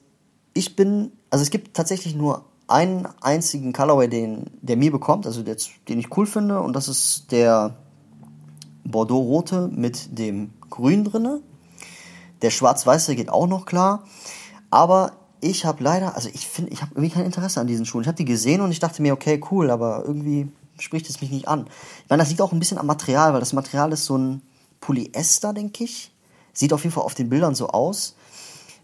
ich 0.55 0.77
bin, 0.77 1.11
also 1.31 1.43
es 1.43 1.51
gibt 1.51 1.77
tatsächlich 1.77 2.15
nur 2.15 2.45
einen 2.69 3.09
einzigen 3.21 3.73
Colorway, 3.73 4.07
den 4.07 4.45
der 4.63 4.77
mir 4.77 4.93
bekommt, 4.93 5.27
also 5.27 5.43
der, 5.43 5.57
den 5.89 5.99
ich 5.99 6.17
cool 6.17 6.27
finde, 6.27 6.61
und 6.61 6.77
das 6.77 6.87
ist 6.87 7.33
der 7.33 7.75
Bordeaux-Rote 8.85 9.67
mit 9.67 10.17
dem 10.17 10.51
Grün 10.71 11.03
drinne. 11.03 11.41
Der 12.43 12.51
Schwarz-Weiße 12.51 13.17
geht 13.17 13.31
auch 13.31 13.47
noch 13.47 13.67
klar. 13.67 14.05
Aber 14.71 15.13
ich 15.41 15.65
habe 15.65 15.83
leider, 15.83 16.15
also 16.15 16.29
ich 16.33 16.47
finde, 16.47 16.73
ich 16.73 16.83
habe 16.83 16.93
irgendwie 16.95 17.15
kein 17.15 17.25
Interesse 17.25 17.61
an 17.61 17.67
diesen 17.67 17.87
Schuhen. 17.87 18.03
Ich 18.03 18.09
habe 18.09 18.17
die 18.17 18.25
gesehen 18.25 18.61
und 18.61 18.71
ich 18.71 18.81
dachte 18.81 19.03
mir, 19.03 19.13
okay, 19.13 19.41
cool, 19.51 19.71
aber 19.71 20.05
irgendwie 20.05 20.51
spricht 20.79 21.09
es 21.09 21.21
mich 21.21 21.31
nicht 21.31 21.49
an. 21.49 21.67
Ich 22.05 22.11
meine, 22.11 22.23
das 22.23 22.29
liegt 22.29 22.41
auch 22.41 22.53
ein 22.53 22.59
bisschen 22.59 22.79
am 22.79 22.87
Material, 22.87 23.33
weil 23.33 23.41
das 23.41 23.53
Material 23.53 23.93
ist 23.93 24.05
so 24.05 24.17
ein 24.17 24.43
Polyester, 24.81 25.53
denke 25.53 25.85
ich. 25.85 26.13
Sieht 26.53 26.73
auf 26.73 26.83
jeden 26.83 26.95
Fall 26.95 27.05
auf 27.05 27.15
den 27.15 27.29
Bildern 27.29 27.55
so 27.55 27.69
aus. 27.69 28.17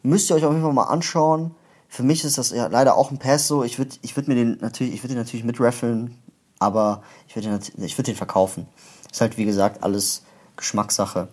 Müsst 0.02 0.30
ihr 0.30 0.36
euch 0.36 0.44
auf 0.44 0.52
jeden 0.52 0.62
Fall 0.62 0.72
mal 0.72 0.84
anschauen. 0.84 1.54
für 1.88 2.02
mich 2.02 2.24
ist 2.24 2.38
das 2.38 2.50
ja 2.50 2.66
leider 2.66 2.96
auch 2.96 3.10
ein 3.10 3.18
Pass 3.18 3.46
so. 3.46 3.62
Ich 3.64 3.78
würde 3.78 3.96
ich 4.02 4.16
würd 4.16 4.28
mir 4.28 4.34
den 4.34 4.58
natürlich, 4.60 4.94
ich 4.94 5.02
würde 5.02 5.14
den 5.14 5.22
natürlich 5.22 5.44
mitraffeln, 5.44 6.16
aber 6.58 7.02
ich 7.28 7.36
würde 7.36 7.58
den, 7.58 7.82
würd 7.82 8.06
den 8.06 8.16
verkaufen. 8.16 8.66
Ist 9.10 9.20
halt 9.20 9.38
wie 9.38 9.44
gesagt 9.44 9.82
alles 9.82 10.22
Geschmackssache. 10.56 11.28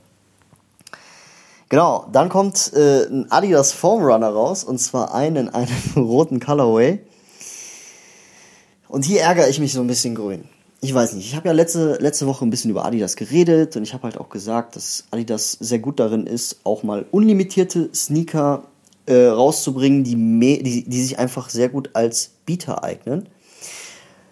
Genau, 1.72 2.06
dann 2.12 2.28
kommt 2.28 2.74
äh, 2.74 3.06
ein 3.06 3.32
Adidas 3.32 3.72
Foam 3.72 4.04
Runner 4.04 4.28
raus 4.28 4.66
und 4.66 4.78
zwar 4.78 5.16
einen 5.16 5.48
in 5.48 5.50
einem 5.50 5.70
roten 5.96 6.42
Colorway. 6.42 7.00
Und 8.90 9.06
hier 9.06 9.22
ärgere 9.22 9.48
ich 9.48 9.58
mich 9.58 9.72
so 9.72 9.80
ein 9.80 9.88
bisschen 9.88 10.14
grün. 10.14 10.44
Ich 10.82 10.94
weiß 10.94 11.14
nicht, 11.14 11.28
ich 11.28 11.34
habe 11.34 11.48
ja 11.48 11.54
letzte, 11.54 11.94
letzte 12.02 12.28
Woche 12.28 12.44
ein 12.44 12.50
bisschen 12.50 12.72
über 12.72 12.84
Adidas 12.84 13.16
geredet 13.16 13.78
und 13.78 13.84
ich 13.84 13.94
habe 13.94 14.04
halt 14.04 14.18
auch 14.18 14.28
gesagt, 14.28 14.76
dass 14.76 15.06
Adidas 15.12 15.54
sehr 15.62 15.80
gut 15.80 16.02
darin 16.02 16.28
ist, 16.28 16.60
auch 16.66 16.84
mal 16.84 17.06
unlimitierte 17.10 17.90
Sneaker 17.96 18.64
äh, 19.06 19.28
rauszubringen, 19.28 20.04
die, 20.04 20.62
die, 20.62 20.84
die 20.90 21.02
sich 21.02 21.20
einfach 21.20 21.48
sehr 21.48 21.70
gut 21.70 21.92
als 21.94 22.32
Bieter 22.46 22.84
eignen. 22.84 23.30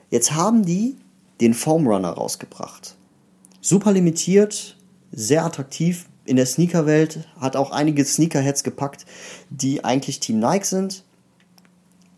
Jetzt 0.09 0.33
haben 0.33 0.65
die 0.65 0.97
den 1.39 1.53
Foam 1.53 1.87
Runner 1.87 2.09
rausgebracht. 2.09 2.97
Super 3.61 3.93
limitiert, 3.93 4.75
sehr 5.13 5.45
attraktiv 5.45 6.09
in 6.29 6.35
der 6.35 6.45
Sneakerwelt, 6.45 7.27
hat 7.39 7.55
auch 7.55 7.71
einige 7.71 8.05
Sneakerheads 8.05 8.63
gepackt, 8.63 9.05
die 9.49 9.83
eigentlich 9.83 10.19
Team 10.19 10.39
Nike 10.39 10.65
sind. 10.65 11.03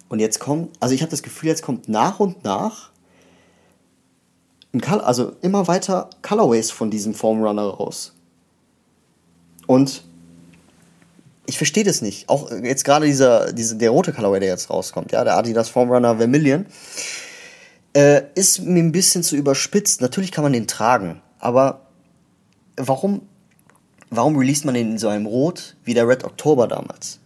Und 0.10 0.20
jetzt 0.20 0.40
kommt, 0.40 0.70
also 0.80 0.94
ich 0.94 1.02
habe 1.02 1.10
das 1.10 1.24
Gefühl, 1.24 1.50
jetzt 1.50 1.64
kommt 1.64 1.88
nach 1.88 2.20
und 2.20 2.44
nach 2.44 2.92
also 4.74 5.34
immer 5.42 5.68
weiter 5.68 6.10
Colorways 6.22 6.72
von 6.72 6.90
diesem 6.90 7.14
Foam 7.14 7.44
Runner 7.44 7.64
raus. 7.64 8.14
Und 9.68 10.04
ich 11.46 11.58
verstehe 11.58 11.84
das 11.84 12.02
nicht. 12.02 12.30
Auch 12.30 12.52
jetzt 12.52 12.86
gerade 12.86 13.06
dieser, 13.06 13.52
dieser, 13.52 13.76
der 13.76 13.90
rote 13.90 14.14
Colorway, 14.14 14.40
der 14.40 14.50
jetzt 14.50 14.70
rauskommt, 14.70 15.12
ja, 15.12 15.24
der 15.24 15.38
Adidas 15.38 15.70
Foam 15.70 15.92
Runner 15.92 16.18
Vermilion, 16.18 16.66
äh, 17.94 18.22
ist 18.36 18.62
mir 18.62 18.82
ein 18.82 18.92
bisschen 18.92 19.24
zu 19.24 19.36
überspitzt. 19.36 20.02
Natürlich 20.02 20.32
kann 20.32 20.44
man 20.44 20.54
den 20.54 20.68
tragen, 20.68 21.22
aber 21.40 21.88
warum, 22.78 23.28
warum 24.12 24.38
released 24.38 24.66
man 24.66 24.76
den 24.76 24.92
in 24.92 24.98
so 25.00 25.08
einem 25.08 25.26
Rot 25.26 25.76
wie 25.84 25.96
der 25.96 26.08
Red 26.08 26.24
October 26.24 26.68
damals? 26.68 27.20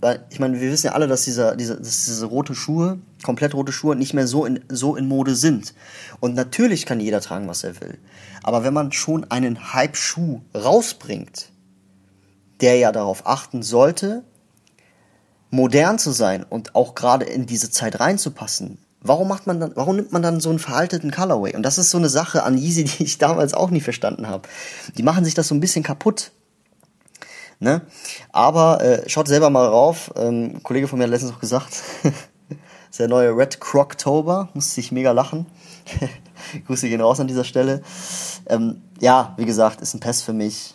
Weil, 0.00 0.24
ich 0.30 0.38
meine, 0.38 0.60
wir 0.60 0.70
wissen 0.70 0.86
ja 0.86 0.92
alle, 0.92 1.08
dass, 1.08 1.24
dieser, 1.24 1.56
diese, 1.56 1.76
dass 1.76 2.04
diese 2.04 2.26
rote 2.26 2.54
Schuhe, 2.54 2.98
komplett 3.24 3.54
rote 3.54 3.72
Schuhe, 3.72 3.96
nicht 3.96 4.12
mehr 4.12 4.26
so 4.26 4.44
in, 4.44 4.62
so 4.68 4.94
in 4.94 5.08
Mode 5.08 5.34
sind. 5.34 5.74
Und 6.20 6.34
natürlich 6.34 6.84
kann 6.84 7.00
jeder 7.00 7.20
tragen, 7.20 7.48
was 7.48 7.64
er 7.64 7.80
will. 7.80 7.98
Aber 8.42 8.62
wenn 8.62 8.74
man 8.74 8.92
schon 8.92 9.28
einen 9.30 9.72
Hype-Schuh 9.72 10.42
rausbringt, 10.54 11.50
der 12.60 12.76
ja 12.76 12.92
darauf 12.92 13.26
achten 13.26 13.62
sollte, 13.62 14.22
modern 15.50 15.98
zu 15.98 16.10
sein 16.10 16.44
und 16.44 16.74
auch 16.74 16.94
gerade 16.94 17.24
in 17.24 17.46
diese 17.46 17.70
Zeit 17.70 17.98
reinzupassen, 17.98 18.78
warum 19.00 19.28
macht 19.28 19.46
man 19.46 19.60
dann, 19.60 19.72
warum 19.74 19.96
nimmt 19.96 20.12
man 20.12 20.22
dann 20.22 20.40
so 20.40 20.50
einen 20.50 20.58
veralteten 20.58 21.10
Colorway? 21.10 21.54
Und 21.54 21.62
das 21.62 21.78
ist 21.78 21.90
so 21.90 21.98
eine 21.98 22.08
Sache 22.08 22.42
an 22.42 22.58
Yeezy, 22.58 22.84
die 22.98 23.04
ich 23.04 23.18
damals 23.18 23.54
auch 23.54 23.70
nie 23.70 23.80
verstanden 23.80 24.28
habe. 24.28 24.48
Die 24.96 25.02
machen 25.02 25.24
sich 25.24 25.34
das 25.34 25.48
so 25.48 25.54
ein 25.54 25.60
bisschen 25.60 25.82
kaputt. 25.82 26.32
Ne? 27.58 27.82
Aber 28.32 28.82
äh, 28.82 29.08
schaut 29.08 29.28
selber 29.28 29.48
mal 29.48 29.66
rauf. 29.66 30.12
Ähm, 30.16 30.56
ein 30.56 30.62
Kollege 30.62 30.88
von 30.88 30.98
mir 30.98 31.04
hat 31.04 31.10
letztens 31.10 31.32
auch 31.32 31.40
gesagt, 31.40 31.82
ist 32.90 32.98
der 32.98 33.08
neue 33.08 33.34
Red 33.36 33.60
Croctober, 33.60 34.50
musste 34.52 34.80
ich 34.80 34.92
mega 34.92 35.12
lachen. 35.12 35.46
Grüße 36.66 36.88
gehen 36.88 37.00
raus 37.00 37.18
an 37.18 37.28
dieser 37.28 37.44
Stelle. 37.44 37.82
Ähm, 38.46 38.82
ja, 39.00 39.34
wie 39.38 39.46
gesagt, 39.46 39.80
ist 39.80 39.94
ein 39.94 40.00
Pest 40.00 40.24
für 40.24 40.34
mich 40.34 40.74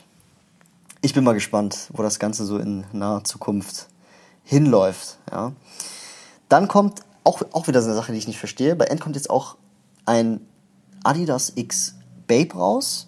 ich 1.02 1.14
bin 1.14 1.24
mal 1.24 1.34
gespannt, 1.34 1.90
wo 1.94 2.04
das 2.04 2.20
Ganze 2.20 2.46
so 2.46 2.58
in 2.58 2.86
naher 2.92 3.24
Zukunft 3.24 3.88
hinläuft. 4.44 5.18
Ja. 5.32 5.52
Dann 6.48 6.68
kommt 6.68 7.02
auch, 7.24 7.42
auch 7.52 7.68
wieder 7.68 7.82
so 7.82 7.88
eine 7.88 7.96
Sache, 7.96 8.12
die 8.12 8.18
ich 8.18 8.28
nicht 8.28 8.40
verstehe. 8.40 8.76
Bei 8.76 8.86
End 8.86 9.02
kommt 9.02 9.16
jetzt 9.16 9.30
auch 9.30 9.58
ein 10.06 10.42
Adidas 11.04 11.54
X 11.56 11.96
Babe 12.28 12.54
raus. 12.54 13.08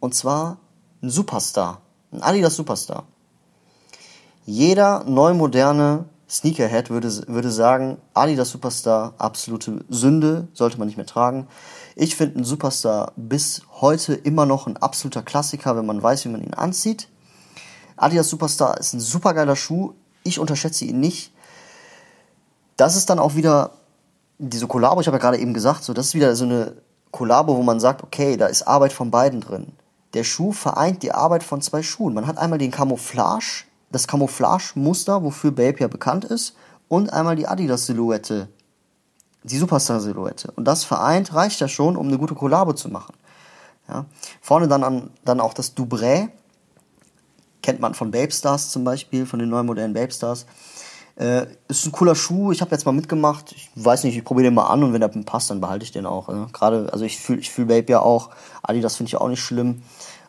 Und 0.00 0.14
zwar 0.14 0.58
ein 1.02 1.10
Superstar. 1.10 1.80
Ein 2.12 2.22
Adidas 2.22 2.56
Superstar. 2.56 3.04
Jeder 4.44 5.04
neu 5.04 5.34
moderne 5.34 6.06
Sneakerhead 6.28 6.90
würde, 6.90 7.08
würde 7.28 7.50
sagen, 7.50 7.98
Adidas 8.14 8.50
Superstar, 8.50 9.14
absolute 9.18 9.84
Sünde, 9.88 10.48
sollte 10.52 10.78
man 10.78 10.88
nicht 10.88 10.96
mehr 10.96 11.06
tragen. 11.06 11.46
Ich 11.94 12.16
finde 12.16 12.36
einen 12.36 12.44
Superstar 12.44 13.12
bis 13.16 13.62
heute 13.80 14.14
immer 14.14 14.44
noch 14.44 14.66
ein 14.66 14.76
absoluter 14.76 15.22
Klassiker, 15.22 15.76
wenn 15.76 15.86
man 15.86 16.02
weiß, 16.02 16.24
wie 16.24 16.30
man 16.30 16.42
ihn 16.42 16.54
anzieht. 16.54 17.08
Adidas 17.96 18.28
Superstar 18.28 18.78
ist 18.78 18.92
ein 18.92 19.00
super 19.00 19.34
geiler 19.34 19.56
Schuh. 19.56 19.94
Ich 20.24 20.38
unterschätze 20.38 20.84
ihn 20.84 21.00
nicht. 21.00 21.32
Das 22.76 22.96
ist 22.96 23.08
dann 23.10 23.18
auch 23.18 23.34
wieder 23.34 23.70
diese 24.38 24.66
Kollabo, 24.66 25.00
ich 25.00 25.06
habe 25.06 25.16
ja 25.16 25.20
gerade 25.20 25.38
eben 25.38 25.54
gesagt, 25.54 25.84
so 25.84 25.94
das 25.94 26.08
ist 26.08 26.14
wieder 26.14 26.34
so 26.36 26.44
eine 26.44 26.74
Kollabo, 27.10 27.56
wo 27.56 27.62
man 27.62 27.80
sagt, 27.80 28.02
okay, 28.02 28.36
da 28.36 28.46
ist 28.46 28.62
Arbeit 28.62 28.92
von 28.92 29.10
beiden 29.10 29.40
drin. 29.40 29.72
Der 30.14 30.24
Schuh 30.24 30.52
vereint 30.52 31.02
die 31.02 31.12
Arbeit 31.12 31.42
von 31.42 31.62
zwei 31.62 31.82
Schuhen. 31.82 32.14
Man 32.14 32.26
hat 32.26 32.36
einmal 32.38 32.58
den 32.58 32.70
Camouflage, 32.70 33.64
das 33.90 34.06
Camouflage-Muster, 34.06 35.22
wofür 35.22 35.52
Babe 35.52 35.80
ja 35.80 35.88
bekannt 35.88 36.24
ist, 36.24 36.54
und 36.88 37.12
einmal 37.12 37.36
die 37.36 37.48
Adidas-Silhouette, 37.48 38.48
die 39.42 39.56
Superstar-Silhouette. 39.56 40.52
Und 40.56 40.66
das 40.66 40.84
vereint 40.84 41.34
reicht 41.34 41.60
ja 41.60 41.68
schon, 41.68 41.96
um 41.96 42.08
eine 42.08 42.18
gute 42.18 42.34
Kollabo 42.34 42.74
zu 42.74 42.88
machen. 42.88 43.14
Ja. 43.88 44.04
Vorne 44.40 44.68
dann, 44.68 44.84
an, 44.84 45.10
dann 45.24 45.40
auch 45.40 45.54
das 45.54 45.76
Dubré, 45.76 46.28
Kennt 47.66 47.80
man 47.80 47.94
von 47.94 48.12
Babestars 48.12 48.70
zum 48.70 48.84
Beispiel, 48.84 49.26
von 49.26 49.40
den 49.40 49.48
neuen 49.48 49.66
modernen 49.66 49.92
Babestars. 49.92 50.46
Äh, 51.16 51.46
ist 51.68 51.86
ein 51.86 51.92
cooler 51.92 52.14
Schuh, 52.14 52.52
ich 52.52 52.60
habe 52.60 52.72
jetzt 52.72 52.84
mal 52.84 52.92
mitgemacht. 52.92 53.52
Ich 53.52 53.70
weiß 53.74 54.04
nicht, 54.04 54.16
ich 54.16 54.24
probiere 54.24 54.48
den 54.48 54.54
mal 54.54 54.66
an 54.66 54.84
und 54.84 54.92
wenn 54.92 55.00
der 55.00 55.08
passt, 55.08 55.48
dann 55.50 55.62
behalte 55.62 55.84
ich 55.84 55.92
den 55.92 56.04
auch. 56.04 56.28
Ne? 56.28 56.46
Gerade, 56.52 56.90
also 56.92 57.04
ich 57.04 57.18
fühle 57.18 57.40
ich 57.40 57.50
fühl 57.50 57.64
Babe 57.64 57.90
ja 57.90 58.00
auch. 58.00 58.30
Adidas 58.62 58.96
finde 58.96 59.08
ich 59.08 59.16
auch 59.16 59.28
nicht 59.28 59.40
schlimm. 59.42 59.82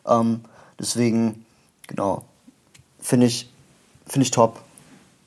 Ähm, 0.06 0.40
deswegen, 0.78 1.44
genau, 1.86 2.22
finde 3.00 3.26
ich, 3.26 3.50
finde 4.06 4.24
ich 4.24 4.30
top. 4.30 4.60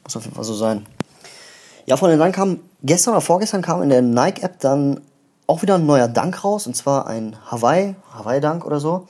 Muss 0.03 0.17
auf 0.17 0.23
jeden 0.23 0.35
Fall 0.35 0.45
so 0.45 0.55
sein. 0.55 0.85
Ja, 1.85 1.95
den 1.95 2.19
dann 2.19 2.31
kam, 2.31 2.59
gestern 2.81 3.11
oder 3.11 3.21
vorgestern 3.21 3.61
kam 3.61 3.83
in 3.83 3.89
der 3.89 4.01
Nike-App 4.01 4.59
dann 4.59 5.01
auch 5.45 5.61
wieder 5.61 5.75
ein 5.75 5.85
neuer 5.85 6.07
Dank 6.07 6.43
raus, 6.43 6.65
und 6.65 6.75
zwar 6.75 7.05
ein 7.07 7.35
Hawaii, 7.51 7.95
Hawaii-Dank 8.13 8.65
oder 8.65 8.79
so. 8.79 9.07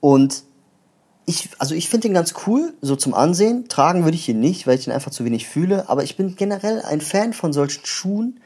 Und 0.00 0.42
ich, 1.26 1.48
also 1.58 1.74
ich 1.74 1.88
finde 1.88 2.08
den 2.08 2.14
ganz 2.14 2.34
cool, 2.46 2.74
so 2.82 2.96
zum 2.96 3.14
Ansehen. 3.14 3.68
Tragen 3.68 4.04
würde 4.04 4.16
ich 4.16 4.28
ihn 4.28 4.40
nicht, 4.40 4.66
weil 4.66 4.78
ich 4.78 4.86
ihn 4.86 4.92
einfach 4.92 5.10
zu 5.10 5.24
wenig 5.24 5.46
fühle. 5.48 5.88
Aber 5.88 6.04
ich 6.04 6.16
bin 6.16 6.36
generell 6.36 6.82
ein 6.82 7.00
Fan 7.00 7.32
von 7.32 7.52
solchen 7.52 7.84
Schuhen, 7.86 8.40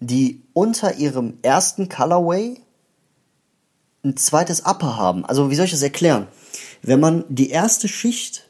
die 0.00 0.42
unter 0.54 0.96
ihrem 0.96 1.34
ersten 1.42 1.88
Colorway 1.88 2.60
ein 4.02 4.16
zweites 4.16 4.64
Upper 4.64 4.96
haben. 4.96 5.26
Also 5.26 5.50
wie 5.50 5.54
soll 5.54 5.66
ich 5.66 5.72
das 5.72 5.82
erklären? 5.82 6.26
Wenn 6.82 7.00
man 7.00 7.24
die 7.28 7.50
erste 7.50 7.86
Schicht, 7.86 8.48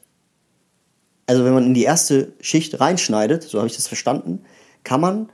also 1.27 1.43
wenn 1.43 1.53
man 1.53 1.65
in 1.65 1.73
die 1.73 1.83
erste 1.83 2.33
Schicht 2.39 2.79
reinschneidet, 2.79 3.43
so 3.43 3.57
habe 3.57 3.67
ich 3.67 3.75
das 3.75 3.87
verstanden, 3.87 4.45
kann 4.83 5.01
man 5.01 5.29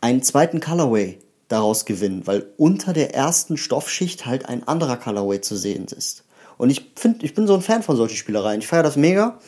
einen 0.00 0.22
zweiten 0.22 0.60
Colorway 0.60 1.18
daraus 1.48 1.84
gewinnen, 1.84 2.26
weil 2.26 2.46
unter 2.56 2.92
der 2.92 3.14
ersten 3.14 3.56
Stoffschicht 3.56 4.24
halt 4.24 4.48
ein 4.48 4.66
anderer 4.66 4.96
Colorway 4.96 5.40
zu 5.40 5.56
sehen 5.56 5.86
ist. 5.86 6.23
Und 6.56 6.70
ich 6.70 6.92
finde, 6.96 7.24
ich 7.24 7.34
bin 7.34 7.46
so 7.46 7.54
ein 7.54 7.62
Fan 7.62 7.82
von 7.82 7.96
solchen 7.96 8.16
Spielereien. 8.16 8.60
Ich 8.60 8.66
feiere 8.66 8.82
das 8.82 8.96
mega. 8.96 9.38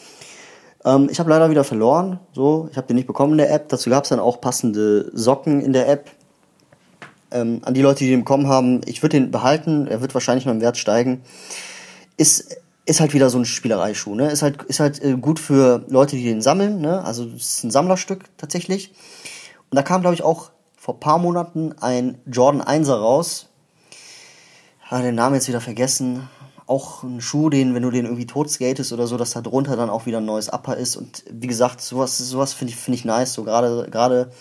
Ähm, 0.85 1.09
ich 1.11 1.19
habe 1.19 1.31
leider 1.31 1.51
wieder 1.51 1.64
verloren. 1.64 2.21
So, 2.33 2.69
ich 2.71 2.77
habe 2.77 2.87
den 2.87 2.97
nicht 2.97 3.07
bekommen 3.07 3.33
in 3.33 3.38
der 3.38 3.53
App. 3.53 3.69
Dazu 3.69 3.90
gab 3.90 4.05
es 4.05 4.11
dann 4.11 4.21
auch 4.21 4.40
passende 4.40 5.11
Socken 5.14 5.61
in 5.61 5.73
der 5.73 5.88
App. 5.88 6.11
Ähm, 7.31 7.61
an 7.64 7.75
die 7.75 7.83
Leute, 7.83 8.01
die 8.05 8.11
den 8.11 8.21
bekommen 8.21 8.49
haben, 8.49 8.81
ich 8.87 9.03
würde 9.03 9.19
den 9.19 9.31
behalten. 9.31 9.87
Er 9.88 10.01
wird 10.01 10.14
wahrscheinlich 10.14 10.47
im 10.47 10.61
Wert 10.61 10.77
steigen. 10.77 11.23
Ist 12.16 12.57
ist 12.87 13.01
halt 13.01 13.12
wieder 13.14 13.31
so 13.31 13.38
ein 13.38 13.45
Spielereischuh, 13.45 14.14
ne? 14.14 14.31
Ist 14.31 14.42
halt, 14.42 14.62
ist 14.62 14.79
halt 14.79 15.03
äh, 15.03 15.16
gut 15.16 15.40
für 15.40 15.85
Leute, 15.88 16.14
die 16.14 16.23
den 16.23 16.40
sammeln, 16.40 16.81
ne? 16.81 17.05
Also 17.05 17.25
es 17.25 17.57
ist 17.59 17.64
ein 17.64 17.73
Sammlerstück 17.73 18.25
tatsächlich. 18.38 18.92
Und 19.71 19.77
da 19.77 19.83
kam, 19.83 20.03
glaube 20.03 20.14
ich, 20.14 20.23
auch 20.23 20.53
vor 20.77 21.01
paar 21.01 21.19
Monaten 21.19 21.75
ein 21.81 22.19
Jordan 22.27 22.62
1er 22.62 22.95
raus. 22.95 23.49
Ah, 24.88 25.03
den 25.03 25.16
Namen 25.16 25.35
jetzt 25.35 25.49
wieder 25.49 25.61
vergessen 25.61 26.29
auch 26.67 27.03
ein 27.05 27.21
Schuh, 27.21 27.49
den, 27.49 27.75
wenn 27.75 27.83
du 27.83 27.91
den 27.91 28.05
irgendwie 28.05 28.27
tot 28.27 28.51
skatest 28.51 28.93
oder 28.93 29.07
so, 29.07 29.17
dass 29.17 29.31
da 29.31 29.41
drunter 29.41 29.77
dann 29.77 29.91
auch 29.91 30.07
wieder 30.07 30.19
ein 30.19 30.25
neues 30.25 30.49
Upper 30.49 30.77
ist. 30.77 30.97
Und 30.97 31.25
wie 31.31 31.47
gesagt, 31.47 31.81
sowas, 31.81 32.19
sowas 32.19 32.55
finde 32.55 32.73
ich, 32.73 32.79
finde 32.79 32.99
ich 32.99 33.05
nice. 33.05 33.33
So 33.35 33.45
gerade, 33.45 33.89
gerade 33.91 34.33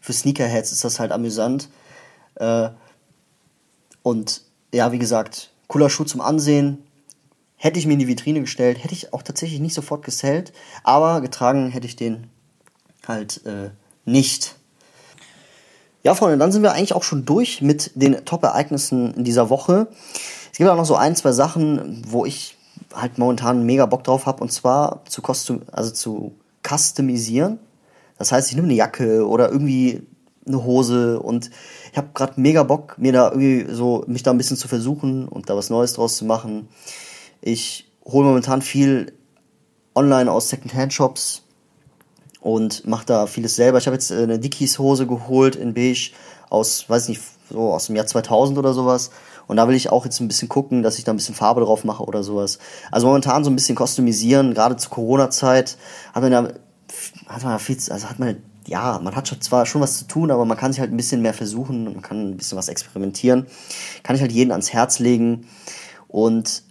für 0.00 0.12
Sneakerheads 0.12 0.72
ist 0.72 0.84
das 0.84 0.98
halt 0.98 1.12
amüsant. 1.12 1.68
Äh, 2.36 2.70
und 4.02 4.42
ja, 4.72 4.92
wie 4.92 4.98
gesagt, 4.98 5.50
cooler 5.66 5.90
Schuh 5.90 6.04
zum 6.04 6.20
Ansehen. 6.20 6.84
Hätte 7.56 7.78
ich 7.78 7.86
mir 7.86 7.94
in 7.94 7.98
die 7.98 8.06
Vitrine 8.06 8.40
gestellt, 8.40 8.82
hätte 8.82 8.94
ich 8.94 9.12
auch 9.12 9.22
tatsächlich 9.22 9.58
nicht 9.58 9.74
sofort 9.74 10.04
gesellt, 10.04 10.52
aber 10.84 11.20
getragen 11.20 11.70
hätte 11.70 11.88
ich 11.88 11.96
den 11.96 12.28
halt 13.06 13.44
äh, 13.46 13.70
nicht. 14.04 14.54
Ja, 16.04 16.14
Freunde, 16.14 16.38
dann 16.38 16.52
sind 16.52 16.62
wir 16.62 16.72
eigentlich 16.72 16.92
auch 16.92 17.02
schon 17.02 17.24
durch 17.24 17.60
mit 17.60 17.90
den 17.96 18.24
Top-Ereignissen 18.24 19.12
in 19.14 19.24
dieser 19.24 19.50
Woche. 19.50 19.88
Gibt 20.58 20.68
auch 20.68 20.76
noch 20.76 20.86
so 20.86 20.96
ein, 20.96 21.14
zwei 21.14 21.30
Sachen, 21.30 22.02
wo 22.08 22.26
ich 22.26 22.56
halt 22.92 23.16
momentan 23.16 23.64
mega 23.64 23.86
Bock 23.86 24.02
drauf 24.02 24.26
habe 24.26 24.42
und 24.42 24.50
zwar 24.50 25.04
zu 25.04 25.22
Kostüm, 25.22 25.62
also 25.70 25.92
zu 25.92 26.34
customisieren. 26.68 27.60
Das 28.18 28.32
heißt, 28.32 28.50
ich 28.50 28.56
nehme 28.56 28.66
eine 28.66 28.74
Jacke 28.74 29.24
oder 29.24 29.52
irgendwie 29.52 30.02
eine 30.48 30.64
Hose 30.64 31.20
und 31.20 31.50
ich 31.92 31.96
habe 31.96 32.08
gerade 32.12 32.40
mega 32.40 32.64
Bock, 32.64 32.98
mir 32.98 33.12
da 33.12 33.30
irgendwie 33.30 33.72
so 33.72 34.02
mich 34.08 34.24
da 34.24 34.32
ein 34.32 34.36
bisschen 34.36 34.56
zu 34.56 34.66
versuchen 34.66 35.28
und 35.28 35.48
da 35.48 35.54
was 35.54 35.70
Neues 35.70 35.92
draus 35.92 36.16
zu 36.16 36.24
machen. 36.24 36.68
Ich 37.40 37.88
hole 38.04 38.26
momentan 38.26 38.60
viel 38.60 39.12
online 39.94 40.28
aus 40.28 40.48
Secondhand-Shops 40.48 41.44
und 42.40 42.84
mache 42.84 43.06
da 43.06 43.28
vieles 43.28 43.54
selber. 43.54 43.78
Ich 43.78 43.86
habe 43.86 43.94
jetzt 43.94 44.10
äh, 44.10 44.24
eine 44.24 44.40
Dickies-Hose 44.40 45.06
geholt 45.06 45.54
in 45.54 45.72
beige 45.72 46.10
aus, 46.50 46.90
weiß 46.90 47.10
nicht, 47.10 47.20
so 47.48 47.72
aus 47.72 47.86
dem 47.86 47.94
Jahr 47.94 48.06
2000 48.06 48.58
oder 48.58 48.74
sowas. 48.74 49.12
Und 49.48 49.56
da 49.56 49.66
will 49.66 49.74
ich 49.74 49.90
auch 49.90 50.04
jetzt 50.04 50.20
ein 50.20 50.28
bisschen 50.28 50.48
gucken, 50.48 50.82
dass 50.82 50.98
ich 50.98 51.04
da 51.04 51.12
ein 51.12 51.16
bisschen 51.16 51.34
Farbe 51.34 51.62
drauf 51.62 51.82
mache 51.82 52.04
oder 52.04 52.22
sowas. 52.22 52.58
Also 52.92 53.08
momentan 53.08 53.42
so 53.42 53.50
ein 53.50 53.56
bisschen 53.56 53.76
customisieren, 53.76 54.54
gerade 54.54 54.76
zur 54.76 54.90
Corona-Zeit 54.90 55.76
hat 56.14 56.22
man 56.22 56.30
ja, 56.32 56.48
hat 57.26 57.42
man 57.42 57.52
ja 57.52 57.58
viel, 57.58 57.76
also 57.90 58.08
hat 58.08 58.18
man 58.18 58.36
ja, 58.68 59.00
man 59.02 59.16
hat 59.16 59.26
schon 59.26 59.40
zwar 59.40 59.64
schon 59.64 59.80
was 59.80 59.98
zu 59.98 60.06
tun, 60.06 60.30
aber 60.30 60.44
man 60.44 60.56
kann 60.56 60.72
sich 60.72 60.80
halt 60.80 60.92
ein 60.92 60.96
bisschen 60.96 61.22
mehr 61.22 61.32
versuchen 61.32 61.88
und 61.88 61.94
man 61.94 62.02
kann 62.02 62.30
ein 62.30 62.36
bisschen 62.36 62.58
was 62.58 62.68
experimentieren. 62.68 63.46
Kann 64.02 64.14
ich 64.14 64.20
halt 64.20 64.30
jeden 64.30 64.52
ans 64.52 64.72
Herz 64.72 64.98
legen. 64.98 65.46
Und 66.06 66.62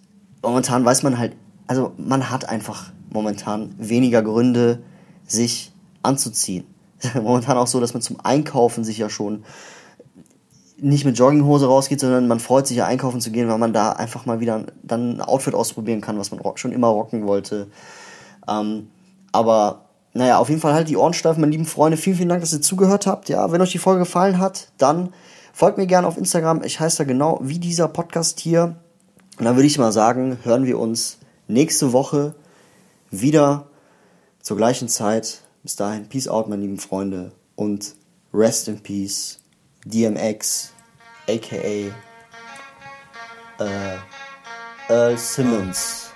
momentan 0.44 0.86
weiß 0.86 1.02
man 1.02 1.18
halt, 1.18 1.36
also 1.66 1.94
man 1.98 2.30
hat 2.30 2.48
einfach 2.48 2.92
momentan 3.10 3.74
weniger 3.80 4.22
Gründe, 4.22 4.84
sich 5.26 5.74
anzuziehen. 6.04 6.66
momentan 7.16 7.58
auch 7.58 7.68
so, 7.68 7.80
dass 7.80 7.94
man 7.94 8.02
zum 8.02 8.20
Einkaufen 8.24 8.84
sich 8.84 9.00
ja 9.00 9.10
schon 9.10 9.44
nicht 10.80 11.06
mit 11.06 11.18
Jogginghose 11.18 11.68
rausgeht, 11.68 12.00
sondern 12.00 12.28
man 12.28 12.40
freut 12.40 12.68
sich 12.68 12.78
ja 12.78 12.86
einkaufen 12.86 13.22
zu 13.22 13.32
gehen, 13.32 13.50
weil 13.50 13.58
man 13.58 13.74
da 13.74 13.94
einfach 13.94 14.26
mal 14.26 14.40
wieder 14.40 14.66
dann 14.84 15.18
ein 15.18 15.22
Outfit 15.22 15.56
ausprobieren 15.56 16.02
kann, 16.02 16.20
was 16.20 16.32
man 16.32 16.40
schon 16.56 16.72
immer 16.72 16.88
rocken 16.88 17.26
wollte. 17.26 17.68
Ähm, 18.48 18.88
aber 19.32 19.86
naja, 20.13 20.38
auf 20.38 20.50
jeden 20.50 20.62
Fall 20.62 20.74
halt 20.74 20.90
die 20.90 20.98
Ohren 20.98 21.13
steif, 21.13 21.38
meine 21.38 21.52
lieben 21.52 21.66
Freunde. 21.66 21.98
Vielen, 21.98 22.18
vielen 22.18 22.30
Dank, 22.30 22.42
dass 22.42 22.54
ihr 22.54 22.62
zugehört 22.62 23.08
habt. 23.08 23.30
Ja, 23.30 23.52
wenn 23.52 23.62
euch 23.62 23.72
die 23.72 23.78
Folge 23.78 24.00
gefallen 24.00 24.40
hat, 24.40 24.70
dann 24.78 25.13
folgt 25.54 25.78
mir 25.78 25.88
gerne 25.88 26.08
auf 26.08 26.18
Instagram. 26.18 26.63
Ich 26.63 26.80
heiße 26.80 27.00
da 27.00 27.04
genau 27.04 27.40
wie 27.42 27.60
dieser 27.60 27.88
Podcast 27.88 28.40
hier. 28.40 28.76
Und 29.38 29.46
dann 29.46 29.56
würde 29.56 29.68
ich 29.68 29.78
mal 29.78 29.92
sagen, 29.92 30.40
hören 30.44 30.66
wir 30.66 30.80
uns 30.80 31.18
nächste 31.48 31.94
Woche 31.94 32.36
wieder 33.12 33.68
zur 34.42 34.58
gleichen 34.58 34.88
Zeit. 34.88 35.42
Bis 35.63 35.76
dahin, 35.76 36.08
Peace 36.08 36.28
out, 36.28 36.48
meine 36.50 36.62
lieben 36.63 36.80
Freunde. 36.80 37.32
Und 37.56 37.96
Rest 38.34 38.68
in 38.68 38.80
Peace, 38.80 39.40
DMX, 39.88 40.73
aka 41.28 41.56
äh, 41.56 41.91
uh, 43.60 43.97
Earl 44.89 45.13
uh, 45.13 45.17
Simmons. 45.17 46.07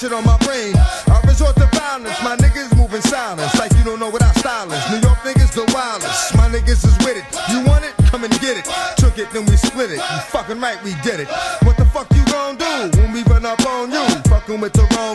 Shit 0.00 0.12
on 0.12 0.24
my 0.24 0.36
brain. 0.38 0.72
I 1.12 1.20
resort 1.26 1.54
to 1.56 1.68
violence, 1.76 2.16
my 2.24 2.34
niggas 2.36 2.74
moving 2.74 3.02
silence. 3.02 3.54
Like 3.58 3.70
you 3.76 3.84
don't 3.84 4.00
know 4.00 4.08
what 4.08 4.22
our 4.22 4.32
style 4.34 4.70
is. 4.72 4.80
New 4.90 5.00
York 5.04 5.18
niggas 5.18 5.52
the 5.52 5.70
wildest. 5.74 6.34
My 6.36 6.48
niggas 6.48 6.80
is 6.88 6.96
with 7.04 7.20
it. 7.20 7.26
You 7.52 7.60
want 7.68 7.84
it? 7.84 7.92
Come 8.08 8.24
and 8.24 8.32
get 8.40 8.56
it. 8.56 8.64
Took 8.96 9.18
it, 9.18 9.30
then 9.30 9.44
we 9.44 9.56
split 9.56 9.90
it. 9.90 10.00
You 10.00 10.18
fucking 10.32 10.58
right, 10.58 10.82
we 10.82 10.94
did 11.04 11.20
it. 11.20 11.28
What 11.62 11.76
the 11.76 11.84
fuck 11.84 12.08
you 12.16 12.24
gon' 12.26 12.56
do 12.56 12.98
when 12.98 13.12
we 13.12 13.22
run 13.24 13.44
up 13.44 13.60
on 13.66 13.92
you? 13.92 14.04
Fucking 14.32 14.60
with 14.60 14.72
the 14.72 14.88
wrong 14.96 15.09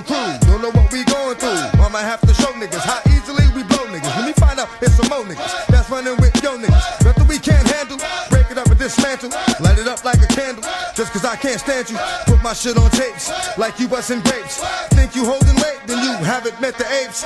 you. 11.67 11.97
Put 12.25 12.41
my 12.43 12.53
shit 12.53 12.77
on 12.77 12.89
tapes 12.91 13.31
like 13.57 13.79
you 13.79 13.87
bustin' 13.87 14.21
grapes. 14.21 14.63
Think 14.89 15.15
you 15.15 15.25
holding 15.25 15.55
weight, 15.55 15.79
then 15.87 15.99
you 16.03 16.13
haven't 16.23 16.59
met 16.61 16.77
the 16.77 16.85
apes. 16.91 17.25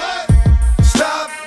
Stop 0.87 1.38